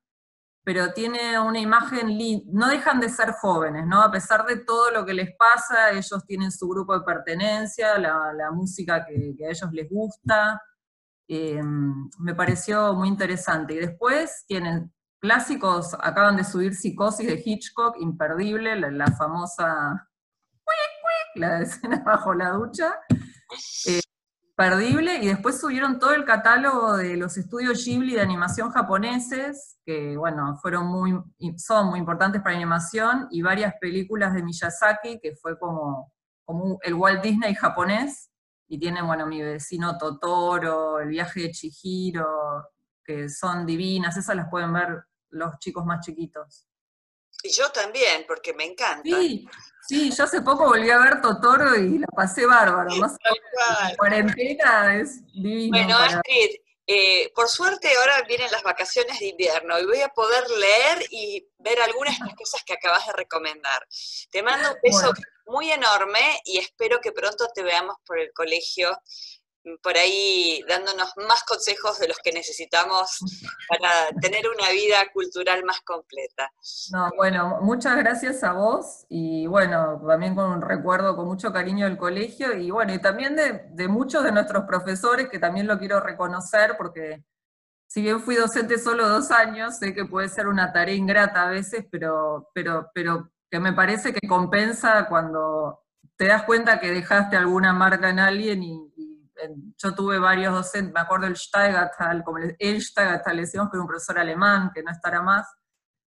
pero 0.63 0.93
tiene 0.93 1.39
una 1.41 1.59
imagen, 1.59 2.19
no 2.53 2.69
dejan 2.69 3.01
de 3.01 3.09
ser 3.09 3.33
jóvenes, 3.33 3.87
¿no? 3.87 4.03
A 4.03 4.11
pesar 4.11 4.45
de 4.47 4.57
todo 4.59 4.91
lo 4.91 5.05
que 5.05 5.15
les 5.15 5.35
pasa, 5.37 5.91
ellos 5.91 6.25
tienen 6.27 6.53
su 6.53 6.69
grupo 6.69 6.97
de 6.99 7.05
pertenencia, 7.05 7.99
la, 7.99 8.51
música 8.53 9.05
que, 9.07 9.35
a 9.45 9.51
ellos 9.51 9.73
les 9.73 9.89
gusta, 9.89 10.61
eh, 11.29 11.63
me 11.63 12.35
pareció 12.35 12.95
muy 12.95 13.09
interesante. 13.09 13.75
Y 13.75 13.79
después 13.79 14.45
tienen 14.47 14.93
clásicos, 15.21 15.95
acaban 16.01 16.37
de 16.37 16.45
subir 16.45 16.75
Psicosis 16.75 17.27
de 17.27 17.43
Hitchcock, 17.45 17.97
imperdible, 18.01 18.77
la, 18.77 19.07
famosa 19.09 20.09
la 21.35 21.61
escena 21.63 22.03
bajo 22.05 22.35
la 22.35 22.51
ducha. 22.51 22.99
Eh, 23.87 24.01
perdible, 24.61 25.17
y 25.23 25.29
después 25.29 25.59
subieron 25.59 25.99
todo 25.99 26.13
el 26.13 26.27
catálogo 26.27 26.99
de 26.99 27.17
los 27.17 27.39
estudios 27.39 27.83
Ghibli 27.83 28.13
de 28.13 28.21
animación 28.21 28.69
japoneses, 28.69 29.79
que 29.87 30.19
bueno, 30.19 30.59
fueron 30.61 30.87
muy, 30.87 31.19
son 31.57 31.87
muy 31.87 31.99
importantes 31.99 32.43
para 32.43 32.57
animación, 32.57 33.27
y 33.31 33.41
varias 33.41 33.73
películas 33.81 34.35
de 34.35 34.43
Miyazaki, 34.43 35.19
que 35.19 35.35
fue 35.35 35.59
como, 35.59 36.13
como 36.45 36.79
el 36.83 36.93
Walt 36.93 37.23
Disney 37.23 37.55
japonés, 37.55 38.31
y 38.69 38.79
tienen, 38.79 39.07
bueno, 39.07 39.27
mi 39.27 39.41
vecino 39.41 39.97
Totoro, 39.97 41.01
el 41.01 41.09
viaje 41.09 41.41
de 41.41 41.53
Chihiro, 41.53 42.69
que 43.03 43.31
son 43.31 43.65
divinas, 43.65 44.19
esas 44.19 44.37
las 44.37 44.51
pueden 44.51 44.75
ver 44.75 45.05
los 45.31 45.59
chicos 45.59 45.87
más 45.87 46.05
chiquitos. 46.05 46.67
Y 47.43 47.51
yo 47.51 47.71
también, 47.71 48.25
porque 48.27 48.53
me 48.55 48.65
encanta. 48.65 49.03
Sí, 49.05 49.47
sí, 49.87 50.11
yo 50.11 50.25
hace 50.25 50.43
poco 50.43 50.67
volví 50.67 50.91
a 50.91 50.99
ver 50.99 51.21
Totoro 51.21 51.77
y 51.77 51.99
la 51.99 52.07
pasé 52.09 52.47
bárbaro. 52.47 52.95
Más 52.97 53.17
cuarentena 53.97 54.97
es 55.01 55.25
divino. 55.33 55.71
Bueno, 55.71 55.97
Astrid, 55.97 56.57
eh, 56.87 57.31
por 57.37 57.49
suerte 57.49 57.89
ahora 57.99 58.23
vienen 58.27 58.51
las 58.51 58.65
vacaciones 58.65 59.21
de 59.21 59.27
invierno 59.27 59.79
y 59.79 59.87
voy 59.87 60.01
a 60.01 60.09
poder 60.09 60.43
leer 60.51 61.07
y 61.11 61.47
ver 61.59 61.81
algunas 61.83 62.19
de 62.19 62.27
las 62.27 62.35
cosas 62.35 62.65
que 62.65 62.73
acabas 62.73 63.07
de 63.07 63.13
recomendar. 63.13 63.87
Te 64.31 64.43
mando 64.43 64.71
un 64.71 64.77
beso 64.83 65.13
muy 65.47 65.71
enorme 65.71 66.41
y 66.45 66.59
espero 66.59 67.01
que 67.01 67.13
pronto 67.13 67.49
te 67.55 67.63
veamos 67.63 67.95
por 68.05 68.19
el 68.19 68.33
colegio 68.33 68.91
por 69.83 69.97
ahí 69.97 70.63
dándonos 70.69 71.13
más 71.29 71.45
consejos 71.45 71.99
de 71.99 72.09
los 72.09 72.19
que 72.19 72.33
necesitamos 72.33 73.19
para 73.69 74.09
tener 74.21 74.49
una 74.49 74.71
vida 74.71 74.97
cultural 75.13 75.65
más 75.65 75.81
completa. 75.83 76.51
No, 76.93 77.11
bueno, 77.17 77.59
muchas 77.61 77.97
gracias 77.97 78.43
a 78.43 78.53
vos 78.53 79.05
y 79.09 79.47
bueno, 79.47 80.01
también 80.07 80.35
con 80.35 80.51
un 80.51 80.63
recuerdo 80.63 81.17
con 81.17 81.27
mucho 81.27 81.53
cariño 81.53 81.87
del 81.87 81.99
colegio 81.99 82.57
y 82.57 82.71
bueno, 82.71 82.95
y 82.95 83.01
también 83.01 83.37
de, 83.37 83.89
muchos 83.89 84.25
de 84.25 84.33
nuestros 84.33 84.65
profesores 84.65 85.29
que 85.29 85.39
también 85.39 85.67
lo 85.67 85.79
quiero 85.79 86.01
reconocer 86.01 86.77
porque 86.77 87.23
si 87.87 88.03
bien 88.03 88.21
fui 88.21 88.37
docente 88.37 88.79
solo 88.79 89.09
dos 89.09 89.31
años, 89.31 89.79
sé 89.79 89.95
que 89.95 90.05
puede 90.05 90.29
ser 90.29 90.47
una 90.47 90.73
tarea 90.73 90.95
ingrata 90.95 91.43
a 91.43 91.51
veces, 91.51 91.85
pero, 91.91 92.49
pero, 92.55 92.91
pero 92.95 93.31
que 93.51 93.59
me 93.59 93.73
parece 93.73 94.15
que 94.15 94.29
compensa 94.29 95.07
cuando 95.09 95.81
te 96.21 96.27
das 96.27 96.43
cuenta 96.43 96.79
que 96.81 96.93
dejaste 96.93 97.39
alguna 97.39 97.73
marca 97.73 98.11
en 98.11 98.19
alguien 98.19 98.63
y, 98.63 98.90
yo 99.77 99.95
tuve 99.95 100.19
varios 100.19 100.55
docentes, 100.55 100.93
me 100.93 101.01
acuerdo 101.01 101.27
el 101.27 101.37
Steigertal, 101.37 102.23
como 102.25 102.39
el, 102.39 102.83
Steigertal, 102.83 103.37
le 103.37 103.43
decíamos 103.43 103.71
que 103.71 103.77
era 103.77 103.83
un 103.83 103.89
profesor 103.89 104.19
alemán, 104.19 104.71
que 104.75 104.83
no 104.83 104.91
estará 104.91 105.23
más, 105.23 105.47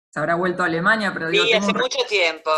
se 0.09 0.19
habrá 0.19 0.35
vuelto 0.35 0.63
a 0.63 0.67
Alemania, 0.67 1.11
pero 1.13 1.29
digo, 1.29 1.45
sí, 1.45 1.53
hace 1.53 1.73
mucho 1.73 1.99
tiempo. 2.07 2.51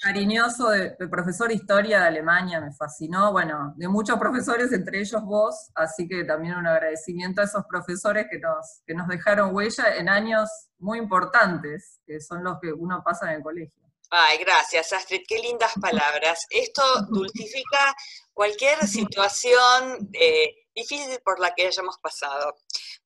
Cariñoso 0.00 0.68
de, 0.68 0.90
profesor 1.08 1.48
de 1.48 1.54
historia 1.54 2.00
de 2.00 2.06
Alemania, 2.06 2.60
me 2.60 2.72
fascinó, 2.72 3.32
bueno, 3.32 3.72
de 3.76 3.88
muchos 3.88 4.18
profesores, 4.18 4.70
entre 4.72 5.00
ellos 5.00 5.22
vos, 5.22 5.70
así 5.74 6.06
que 6.06 6.24
también 6.24 6.54
un 6.54 6.66
agradecimiento 6.66 7.40
a 7.40 7.44
esos 7.44 7.64
profesores 7.66 8.26
que 8.30 8.38
nos, 8.38 8.82
que 8.86 8.94
nos 8.94 9.08
dejaron 9.08 9.54
huella 9.54 9.96
en 9.96 10.10
años 10.10 10.50
muy 10.78 10.98
importantes, 10.98 12.00
que 12.06 12.20
son 12.20 12.44
los 12.44 12.58
que 12.60 12.72
uno 12.72 13.02
pasa 13.02 13.30
en 13.30 13.38
el 13.38 13.42
colegio. 13.42 13.86
Ay, 14.10 14.38
gracias, 14.38 14.92
Astrid, 14.92 15.22
qué 15.26 15.38
lindas 15.38 15.72
palabras. 15.80 16.46
Esto 16.50 16.82
dulcifica 17.08 17.94
cualquier 18.36 18.86
situación 18.86 20.10
eh, 20.12 20.54
difícil 20.74 21.18
por 21.24 21.40
la 21.40 21.54
que 21.54 21.66
hayamos 21.66 21.96
pasado. 21.98 22.54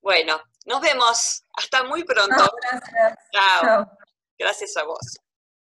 Bueno, 0.00 0.42
nos 0.66 0.80
vemos. 0.80 1.44
Hasta 1.56 1.84
muy 1.84 2.02
pronto. 2.02 2.52
gracias. 2.60 3.18
Chao. 3.32 3.86
Gracias 4.36 4.76
a 4.76 4.82
vos. 4.84 5.20